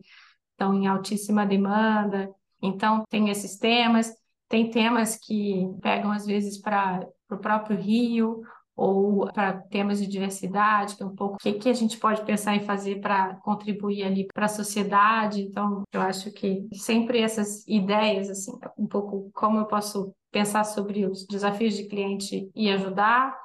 estão 0.51 0.75
em 0.75 0.89
altíssima 0.89 1.47
demanda. 1.47 2.29
Então, 2.61 3.05
tem 3.09 3.31
esses 3.31 3.57
temas, 3.59 4.13
tem 4.49 4.71
temas 4.71 5.17
que 5.17 5.69
pegam 5.81 6.11
às 6.11 6.27
vezes 6.27 6.61
para 6.61 7.07
o 7.31 7.37
próprio 7.37 7.77
Rio, 7.77 8.43
ou 8.77 9.31
para 9.33 9.53
temas 9.53 10.01
de 10.01 10.07
diversidade, 10.07 10.97
que 10.97 11.03
é 11.03 11.07
um 11.07 11.15
pouco 11.15 11.35
o 11.35 11.39
que, 11.39 11.53
que 11.53 11.69
a 11.69 11.75
gente 11.75 11.97
pode 11.97 12.25
pensar 12.25 12.57
em 12.57 12.65
fazer 12.65 13.01
para 13.01 13.37
contribuir 13.37 14.03
ali 14.03 14.27
para 14.35 14.47
a 14.47 14.49
sociedade. 14.49 15.43
Então, 15.43 15.83
eu 15.93 16.01
acho 16.01 16.33
que 16.33 16.67
sempre 16.73 17.21
essas 17.21 17.67
ideias, 17.69 18.29
assim, 18.29 18.53
um 18.77 18.87
pouco 18.87 19.31
como 19.33 19.59
eu 19.59 19.67
posso 19.67 20.13
pensar 20.33 20.65
sobre 20.65 21.07
os 21.07 21.25
desafios 21.27 21.77
de 21.77 21.85
cliente 21.85 22.51
e 22.55 22.69
ajudar, 22.71 23.37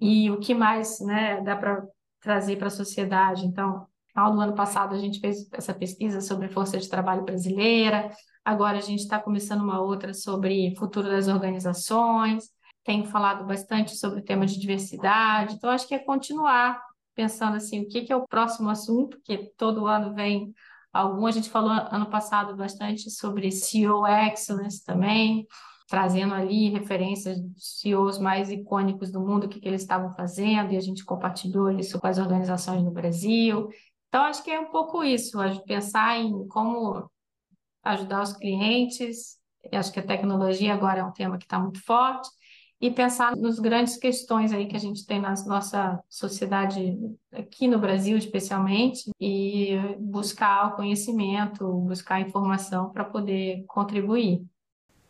e 0.00 0.28
o 0.30 0.40
que 0.40 0.52
mais 0.52 0.98
né, 1.00 1.40
dá 1.42 1.54
para 1.54 1.86
trazer 2.20 2.56
para 2.56 2.66
a 2.66 2.70
sociedade. 2.70 3.46
Então, 3.46 3.86
no 4.16 4.40
ano 4.40 4.54
passado 4.54 4.96
a 4.96 4.98
gente 4.98 5.20
fez 5.20 5.48
essa 5.52 5.72
pesquisa 5.72 6.20
sobre 6.20 6.48
força 6.48 6.76
de 6.76 6.88
trabalho 6.88 7.24
brasileira, 7.24 8.10
agora 8.44 8.78
a 8.78 8.80
gente 8.80 9.00
está 9.00 9.20
começando 9.20 9.62
uma 9.62 9.80
outra 9.80 10.12
sobre 10.12 10.74
futuro 10.76 11.08
das 11.08 11.28
organizações 11.28 12.50
tenho 12.84 13.04
falado 13.06 13.44
bastante 13.46 13.96
sobre 13.96 14.20
o 14.20 14.24
tema 14.24 14.46
de 14.46 14.58
diversidade, 14.58 15.54
então 15.54 15.70
acho 15.70 15.86
que 15.86 15.94
é 15.94 15.98
continuar 15.98 16.82
pensando 17.14 17.56
assim, 17.56 17.82
o 17.82 17.88
que, 17.88 18.02
que 18.02 18.12
é 18.12 18.16
o 18.16 18.26
próximo 18.26 18.70
assunto, 18.70 19.20
que 19.24 19.52
todo 19.56 19.86
ano 19.86 20.14
vem 20.14 20.52
algum, 20.92 21.26
a 21.26 21.30
gente 21.30 21.50
falou 21.50 21.70
ano 21.70 22.06
passado 22.10 22.56
bastante 22.56 23.10
sobre 23.10 23.50
CEO 23.50 24.06
Excellence 24.06 24.84
também, 24.84 25.46
trazendo 25.88 26.34
ali 26.34 26.70
referências 26.70 27.40
dos 27.40 27.80
CEOs 27.80 28.18
mais 28.18 28.50
icônicos 28.50 29.12
do 29.12 29.20
mundo, 29.20 29.44
o 29.44 29.48
que, 29.48 29.60
que 29.60 29.68
eles 29.68 29.82
estavam 29.82 30.10
fazendo, 30.12 30.72
e 30.72 30.76
a 30.76 30.80
gente 30.80 31.04
compartilhou 31.04 31.70
isso 31.70 32.00
com 32.00 32.06
as 32.06 32.18
organizações 32.18 32.82
no 32.82 32.90
Brasil. 32.90 33.68
Então, 34.08 34.24
acho 34.24 34.42
que 34.42 34.50
é 34.50 34.58
um 34.58 34.70
pouco 34.70 35.04
isso, 35.04 35.38
pensar 35.66 36.18
em 36.18 36.46
como 36.48 37.10
ajudar 37.82 38.22
os 38.22 38.32
clientes. 38.32 39.38
Eu 39.70 39.80
acho 39.80 39.92
que 39.92 40.00
a 40.00 40.06
tecnologia 40.06 40.72
agora 40.72 41.00
é 41.00 41.04
um 41.04 41.12
tema 41.12 41.38
que 41.38 41.44
está 41.44 41.58
muito 41.58 41.82
forte 41.84 42.28
e 42.82 42.90
pensar 42.90 43.36
nos 43.36 43.60
grandes 43.60 43.96
questões 43.96 44.52
aí 44.52 44.66
que 44.66 44.74
a 44.74 44.80
gente 44.80 45.06
tem 45.06 45.20
na 45.20 45.34
nossa 45.46 46.02
sociedade 46.10 46.98
aqui 47.30 47.68
no 47.68 47.78
Brasil 47.78 48.18
especialmente 48.18 49.08
e 49.20 49.76
buscar 50.00 50.72
o 50.72 50.76
conhecimento, 50.76 51.64
buscar 51.82 52.20
informação 52.20 52.90
para 52.90 53.04
poder 53.04 53.64
contribuir. 53.68 54.44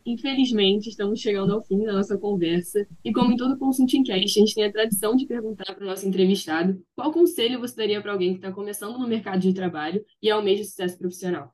Infelizmente, 0.05 0.89
estamos 0.89 1.19
chegando 1.19 1.53
ao 1.53 1.63
fim 1.63 1.83
da 1.83 1.93
nossa 1.93 2.15
conversa 2.15 2.85
e 3.03 3.11
como 3.11 3.31
em 3.31 3.37
todo 3.37 3.57
Consulting 3.57 4.03
Cast, 4.03 4.39
a 4.39 4.41
gente 4.41 4.53
tem 4.53 4.65
a 4.65 4.71
tradição 4.71 5.15
de 5.15 5.25
perguntar 5.25 5.73
para 5.73 5.83
o 5.83 5.87
nosso 5.87 6.07
entrevistado 6.07 6.79
qual 6.95 7.11
conselho 7.11 7.59
você 7.59 7.75
daria 7.75 8.01
para 8.01 8.11
alguém 8.11 8.33
que 8.33 8.39
está 8.39 8.51
começando 8.51 8.99
no 8.99 9.07
mercado 9.07 9.39
de 9.39 9.53
trabalho 9.53 10.03
e 10.21 10.29
almeja 10.29 10.63
sucesso 10.63 10.99
profissional. 10.99 11.51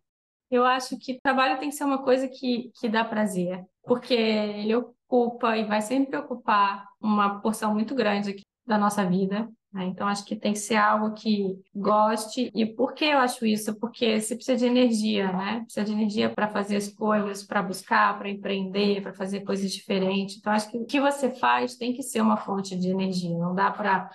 Eu 0.51 0.65
acho 0.65 0.97
que 0.97 1.19
trabalho 1.21 1.60
tem 1.60 1.69
que 1.69 1.75
ser 1.75 1.84
uma 1.86 2.03
coisa 2.03 2.27
que, 2.27 2.71
que 2.77 2.89
dá 2.89 3.05
prazer, 3.05 3.63
porque 3.84 4.15
ele 4.15 4.73
ocupa 5.10 5.58
e 5.58 5.65
vai 5.65 5.82
sempre 5.82 6.15
ocupar 6.17 6.86
uma 7.02 7.39
porção 7.39 7.74
muito 7.74 7.95
grande 7.95 8.36
da 8.65 8.78
nossa 8.78 9.04
vida. 9.04 9.50
Né? 9.74 9.86
Então, 9.86 10.08
acho 10.08 10.24
que 10.26 10.36
tem 10.36 10.54
que 10.54 10.60
ser 10.60 10.76
algo 10.76 11.13
que 11.13 11.60
goste. 11.74 12.52
E 12.54 12.65
por 12.65 12.93
que 12.93 13.06
eu 13.06 13.17
acho 13.17 13.45
isso? 13.45 13.76
Porque 13.80 14.19
você 14.19 14.36
precisa 14.36 14.58
de 14.58 14.65
energia, 14.65 15.32
né? 15.32 15.62
Precisa 15.62 15.86
de 15.86 15.91
energia 15.91 16.30
para 16.30 16.48
fazer 16.48 16.78
as 16.78 16.88
coisas, 16.88 17.43
para 17.43 17.62
buscar, 17.62 18.17
para 18.17 18.30
empreender, 18.30 19.02
para 19.02 19.13
fazer 19.13 19.41
coisas 19.41 19.72
diferentes. 19.72 20.38
Então, 20.38 20.54
acho 20.54 20.69
que 20.72 20.78
o 20.78 20.86
que 20.86 21.00
você 21.00 21.32
faz 21.32 21.76
tem 21.76 21.93
que 21.93 22.04
ser 22.04 22.22
uma 22.22 22.38
fonte 22.38 22.76
de 22.78 22.89
energia. 22.89 23.38
Não 23.38 23.54
dá 23.54 23.72
para 23.72 24.10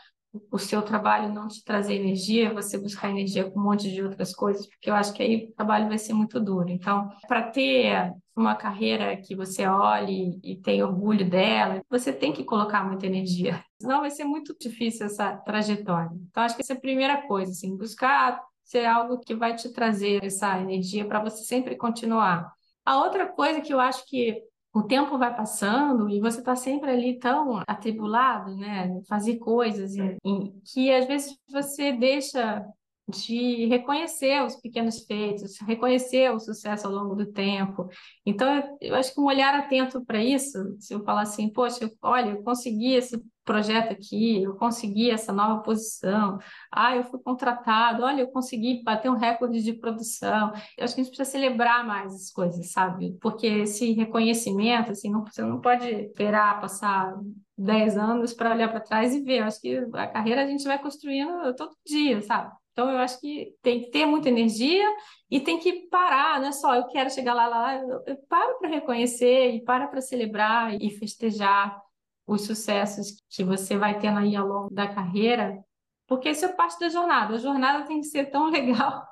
o 0.50 0.58
seu 0.58 0.82
trabalho 0.82 1.32
não 1.32 1.48
te 1.48 1.62
trazer 1.64 1.94
energia, 1.94 2.52
você 2.52 2.78
buscar 2.78 3.10
energia 3.10 3.50
com 3.50 3.60
um 3.60 3.62
monte 3.62 3.90
de 3.90 4.02
outras 4.02 4.34
coisas, 4.34 4.66
porque 4.66 4.90
eu 4.90 4.94
acho 4.94 5.12
que 5.12 5.22
aí 5.22 5.46
o 5.46 5.54
trabalho 5.54 5.88
vai 5.88 5.98
ser 5.98 6.12
muito 6.12 6.40
duro. 6.40 6.68
Então, 6.68 7.08
para 7.28 7.42
ter 7.50 8.12
uma 8.36 8.54
carreira 8.54 9.16
que 9.16 9.34
você 9.36 9.66
olhe 9.66 10.38
e 10.42 10.56
tem 10.56 10.82
orgulho 10.82 11.28
dela, 11.28 11.82
você 11.88 12.12
tem 12.12 12.32
que 12.32 12.44
colocar 12.44 12.84
muita 12.84 13.06
energia. 13.06 13.64
Senão 13.80 14.00
vai 14.00 14.10
ser 14.10 14.24
muito 14.24 14.56
difícil 14.58 15.06
essa 15.06 15.36
trajetória. 15.36 16.10
Então, 16.30 16.42
acho 16.42 16.56
que 16.56 16.62
essa 16.62 16.72
é 16.72 16.76
a 16.76 16.80
primeira 16.80 17.22
coisa, 17.26 17.52
assim, 17.52 17.76
buscar 17.76 18.40
ser 18.64 18.86
algo 18.86 19.20
que 19.20 19.34
vai 19.34 19.54
te 19.54 19.72
trazer 19.72 20.24
essa 20.24 20.58
energia 20.58 21.04
para 21.04 21.22
você 21.22 21.44
sempre 21.44 21.76
continuar. 21.76 22.50
A 22.84 22.98
outra 22.98 23.26
coisa 23.26 23.60
que 23.60 23.72
eu 23.72 23.80
acho 23.80 24.04
que 24.06 24.42
o 24.74 24.82
tempo 24.82 25.16
vai 25.16 25.34
passando 25.34 26.10
e 26.10 26.20
você 26.20 26.40
está 26.40 26.56
sempre 26.56 26.90
ali 26.90 27.16
tão 27.16 27.62
atribulado, 27.64 28.56
né? 28.56 29.00
Fazer 29.08 29.36
coisas 29.36 29.94
em, 29.94 30.16
em, 30.24 30.60
que 30.64 30.92
às 30.92 31.06
vezes 31.06 31.38
você 31.48 31.92
deixa 31.92 32.66
de 33.06 33.66
reconhecer 33.66 34.42
os 34.42 34.56
pequenos 34.56 35.04
feitos, 35.04 35.58
reconhecer 35.60 36.32
o 36.32 36.40
sucesso 36.40 36.86
ao 36.86 36.92
longo 36.92 37.14
do 37.14 37.26
tempo. 37.26 37.88
Então, 38.24 38.48
eu, 38.80 38.94
acho 38.94 39.12
que 39.14 39.20
um 39.20 39.26
olhar 39.26 39.54
atento 39.54 40.04
para 40.04 40.22
isso, 40.22 40.76
se 40.80 40.94
eu 40.94 41.04
falar 41.04 41.22
assim, 41.22 41.50
poxa, 41.50 41.90
olha, 42.02 42.30
eu 42.30 42.42
consegui 42.42 42.94
esse 42.94 43.22
projeto 43.44 43.92
aqui, 43.92 44.42
eu 44.42 44.54
consegui 44.56 45.10
essa 45.10 45.30
nova 45.32 45.62
posição, 45.62 46.38
ah, 46.72 46.96
eu 46.96 47.04
fui 47.04 47.20
contratado, 47.20 48.02
olha, 48.02 48.22
eu 48.22 48.28
consegui 48.28 48.82
bater 48.82 49.10
um 49.10 49.16
recorde 49.16 49.62
de 49.62 49.74
produção. 49.74 50.50
Eu 50.78 50.84
acho 50.84 50.94
que 50.94 51.02
a 51.02 51.04
gente 51.04 51.14
precisa 51.14 51.30
celebrar 51.30 51.86
mais 51.86 52.14
as 52.14 52.30
coisas, 52.30 52.72
sabe? 52.72 53.18
Porque 53.20 53.46
esse 53.46 53.92
reconhecimento, 53.92 54.92
assim, 54.92 55.10
não, 55.10 55.24
você 55.24 55.42
não 55.42 55.60
pode 55.60 55.86
esperar 55.86 56.58
passar 56.58 57.14
10 57.58 57.98
anos 57.98 58.32
para 58.32 58.52
olhar 58.52 58.68
para 58.70 58.80
trás 58.80 59.14
e 59.14 59.20
ver. 59.20 59.40
Eu 59.40 59.44
acho 59.44 59.60
que 59.60 59.76
a 59.92 60.06
carreira 60.06 60.42
a 60.42 60.46
gente 60.46 60.64
vai 60.64 60.80
construindo 60.80 61.54
todo 61.54 61.76
dia, 61.86 62.22
sabe? 62.22 62.50
Então, 62.74 62.90
eu 62.90 62.98
acho 62.98 63.20
que 63.20 63.54
tem 63.62 63.80
que 63.82 63.90
ter 63.90 64.04
muita 64.04 64.28
energia 64.28 64.84
e 65.30 65.38
tem 65.38 65.60
que 65.60 65.88
parar, 65.88 66.40
não 66.40 66.48
é 66.48 66.52
só 66.52 66.74
eu 66.74 66.88
quero 66.88 67.08
chegar 67.08 67.32
lá, 67.32 67.46
lá, 67.46 67.76
eu, 67.76 68.02
eu 68.04 68.16
paro 68.28 68.58
para 68.58 68.68
reconhecer 68.68 69.52
e 69.52 69.62
para 69.62 69.86
para 69.86 70.00
celebrar 70.00 70.74
e 70.74 70.90
festejar 70.90 71.80
os 72.26 72.42
sucessos 72.42 73.22
que 73.30 73.44
você 73.44 73.78
vai 73.78 74.00
tendo 74.00 74.18
aí 74.18 74.34
ao 74.34 74.48
longo 74.48 74.74
da 74.74 74.92
carreira, 74.92 75.56
porque 76.08 76.30
isso 76.30 76.44
é 76.44 76.48
parte 76.48 76.80
da 76.80 76.88
jornada. 76.88 77.36
A 77.36 77.38
jornada 77.38 77.86
tem 77.86 78.00
que 78.00 78.06
ser 78.08 78.26
tão 78.26 78.50
legal 78.50 79.06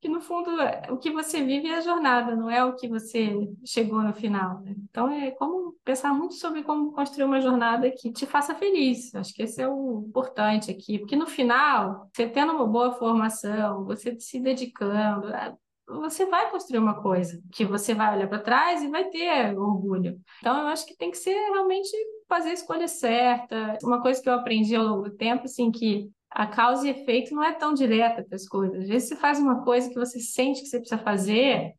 que 0.00 0.08
no 0.08 0.20
fundo 0.20 0.50
o 0.90 0.96
que 0.96 1.10
você 1.10 1.42
vive 1.42 1.68
é 1.68 1.76
a 1.76 1.80
jornada, 1.80 2.34
não 2.34 2.50
é 2.50 2.64
o 2.64 2.74
que 2.74 2.88
você 2.88 3.50
chegou 3.64 4.02
no 4.02 4.14
final. 4.14 4.60
Né? 4.60 4.74
Então 4.88 5.10
é 5.10 5.30
como 5.32 5.74
pensar 5.84 6.14
muito 6.14 6.34
sobre 6.34 6.62
como 6.62 6.92
construir 6.92 7.24
uma 7.24 7.40
jornada 7.40 7.90
que 7.90 8.10
te 8.10 8.24
faça 8.26 8.54
feliz. 8.54 9.14
Acho 9.14 9.34
que 9.34 9.42
esse 9.42 9.60
é 9.60 9.68
o 9.68 10.04
importante 10.08 10.70
aqui, 10.70 10.98
porque 10.98 11.16
no 11.16 11.26
final, 11.26 12.08
você 12.12 12.26
tendo 12.26 12.52
uma 12.52 12.66
boa 12.66 12.92
formação, 12.92 13.84
você 13.84 14.18
se 14.18 14.40
dedicando, 14.40 15.28
é, 15.28 15.54
você 15.86 16.24
vai 16.24 16.50
construir 16.50 16.78
uma 16.78 17.02
coisa 17.02 17.42
que 17.52 17.64
você 17.64 17.94
vai 17.94 18.16
olhar 18.16 18.28
para 18.28 18.38
trás 18.38 18.82
e 18.82 18.88
vai 18.88 19.04
ter 19.06 19.58
orgulho. 19.58 20.18
Então 20.38 20.60
eu 20.60 20.66
acho 20.68 20.86
que 20.86 20.96
tem 20.96 21.10
que 21.10 21.18
ser 21.18 21.34
realmente 21.34 21.90
fazer 22.28 22.50
a 22.50 22.54
escolha 22.54 22.88
certa. 22.88 23.76
Uma 23.82 24.00
coisa 24.00 24.22
que 24.22 24.28
eu 24.28 24.34
aprendi 24.34 24.74
ao 24.74 24.84
longo 24.84 25.02
do 25.02 25.16
tempo, 25.16 25.44
assim, 25.44 25.70
que 25.70 26.08
a 26.30 26.46
causa 26.46 26.86
e 26.86 26.90
efeito 26.90 27.34
não 27.34 27.42
é 27.42 27.52
tão 27.52 27.74
direta 27.74 28.22
para 28.22 28.36
as 28.36 28.46
coisas. 28.46 28.82
Às 28.82 28.88
vezes 28.88 29.08
você 29.08 29.16
faz 29.16 29.38
uma 29.38 29.64
coisa 29.64 29.88
que 29.88 29.98
você 29.98 30.20
sente 30.20 30.60
que 30.60 30.68
você 30.68 30.78
precisa 30.78 31.02
fazer 31.02 31.74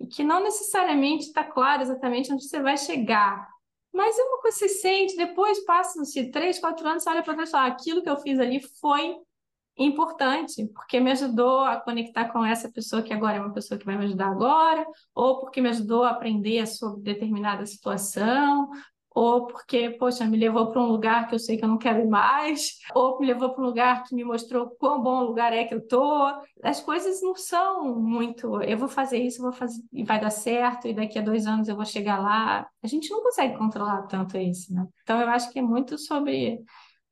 e 0.00 0.06
que 0.06 0.24
não 0.24 0.42
necessariamente 0.42 1.26
está 1.26 1.44
claro 1.44 1.82
exatamente 1.82 2.32
onde 2.32 2.44
você 2.44 2.60
vai 2.60 2.76
chegar. 2.76 3.48
Mas 3.92 4.18
é 4.18 4.22
uma 4.22 4.40
coisa 4.40 4.58
que 4.58 4.68
você 4.68 4.74
sente, 4.74 5.16
depois 5.16 5.64
passa-se 5.64 6.30
três, 6.32 6.58
quatro 6.58 6.86
anos, 6.86 7.04
você 7.04 7.10
olha 7.10 7.22
para 7.22 7.34
trás 7.34 7.48
e 7.48 7.52
fala, 7.52 7.66
aquilo 7.68 8.02
que 8.02 8.10
eu 8.10 8.16
fiz 8.16 8.40
ali 8.40 8.60
foi 8.80 9.16
importante, 9.76 10.66
porque 10.74 11.00
me 11.00 11.12
ajudou 11.12 11.60
a 11.60 11.80
conectar 11.80 12.28
com 12.32 12.44
essa 12.44 12.70
pessoa 12.70 13.02
que 13.02 13.12
agora 13.12 13.36
é 13.36 13.40
uma 13.40 13.52
pessoa 13.52 13.78
que 13.78 13.86
vai 13.86 13.96
me 13.96 14.04
ajudar 14.04 14.28
agora, 14.28 14.84
ou 15.14 15.40
porque 15.40 15.60
me 15.60 15.68
ajudou 15.68 16.04
a 16.04 16.10
aprender 16.10 16.66
sobre 16.66 17.02
determinada 17.02 17.64
situação, 17.66 18.68
ou 19.14 19.46
porque, 19.46 19.90
poxa, 19.90 20.26
me 20.26 20.36
levou 20.36 20.72
para 20.72 20.82
um 20.82 20.86
lugar 20.86 21.28
que 21.28 21.34
eu 21.36 21.38
sei 21.38 21.56
que 21.56 21.64
eu 21.64 21.68
não 21.68 21.78
quero 21.78 22.00
ir 22.00 22.08
mais, 22.08 22.80
ou 22.92 23.20
me 23.20 23.26
levou 23.26 23.50
para 23.54 23.62
um 23.62 23.66
lugar 23.66 24.02
que 24.02 24.14
me 24.14 24.24
mostrou 24.24 24.70
quão 24.70 25.00
bom 25.00 25.22
lugar 25.22 25.52
é 25.52 25.64
que 25.64 25.74
eu 25.74 25.86
tô. 25.86 26.26
As 26.62 26.80
coisas 26.80 27.22
não 27.22 27.36
são 27.36 27.94
muito, 27.94 28.60
eu 28.62 28.76
vou 28.76 28.88
fazer 28.88 29.18
isso, 29.18 29.40
vou 29.40 29.52
fazer 29.52 29.80
e 29.92 30.02
vai 30.02 30.20
dar 30.20 30.30
certo, 30.30 30.88
e 30.88 30.92
daqui 30.92 31.16
a 31.16 31.22
dois 31.22 31.46
anos 31.46 31.68
eu 31.68 31.76
vou 31.76 31.84
chegar 31.84 32.18
lá. 32.18 32.68
A 32.82 32.86
gente 32.88 33.08
não 33.10 33.22
consegue 33.22 33.56
controlar 33.56 34.02
tanto 34.08 34.36
isso, 34.36 34.74
né? 34.74 34.84
Então 35.02 35.20
eu 35.20 35.28
acho 35.28 35.50
que 35.52 35.60
é 35.60 35.62
muito 35.62 35.96
sobre 35.96 36.60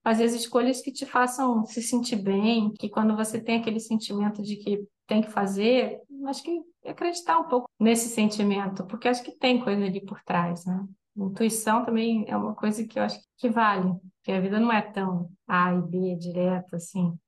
fazer 0.02 0.24
as 0.24 0.32
escolhas 0.32 0.80
que 0.82 0.90
te 0.90 1.06
façam 1.06 1.64
se 1.64 1.80
sentir 1.80 2.16
bem, 2.16 2.72
que 2.72 2.88
quando 2.88 3.16
você 3.16 3.40
tem 3.40 3.60
aquele 3.60 3.78
sentimento 3.78 4.42
de 4.42 4.56
que 4.56 4.84
tem 5.06 5.22
que 5.22 5.30
fazer, 5.30 6.00
acho 6.26 6.42
que 6.42 6.60
acreditar 6.84 7.38
um 7.38 7.44
pouco 7.44 7.68
nesse 7.78 8.08
sentimento, 8.08 8.84
porque 8.86 9.06
acho 9.06 9.22
que 9.22 9.30
tem 9.30 9.62
coisa 9.62 9.84
ali 9.84 10.04
por 10.04 10.20
trás, 10.24 10.64
né? 10.66 10.84
Intuição 11.16 11.84
também 11.84 12.24
é 12.28 12.36
uma 12.36 12.54
coisa 12.54 12.86
que 12.86 12.98
eu 12.98 13.02
acho 13.02 13.20
que 13.36 13.50
vale, 13.50 13.92
que 14.22 14.32
a 14.32 14.40
vida 14.40 14.58
não 14.58 14.72
é 14.72 14.80
tão 14.80 15.30
A 15.46 15.74
e 15.74 15.80
B 15.82 16.16
direta 16.16 16.76
assim. 16.76 17.18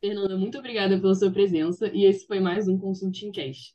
Fernanda, 0.00 0.36
muito 0.36 0.58
obrigada 0.58 1.00
pela 1.00 1.14
sua 1.14 1.30
presença 1.30 1.88
e 1.88 2.04
esse 2.04 2.26
foi 2.26 2.40
mais 2.40 2.68
um 2.68 2.78
Consulting 2.78 3.32
Cast. 3.32 3.74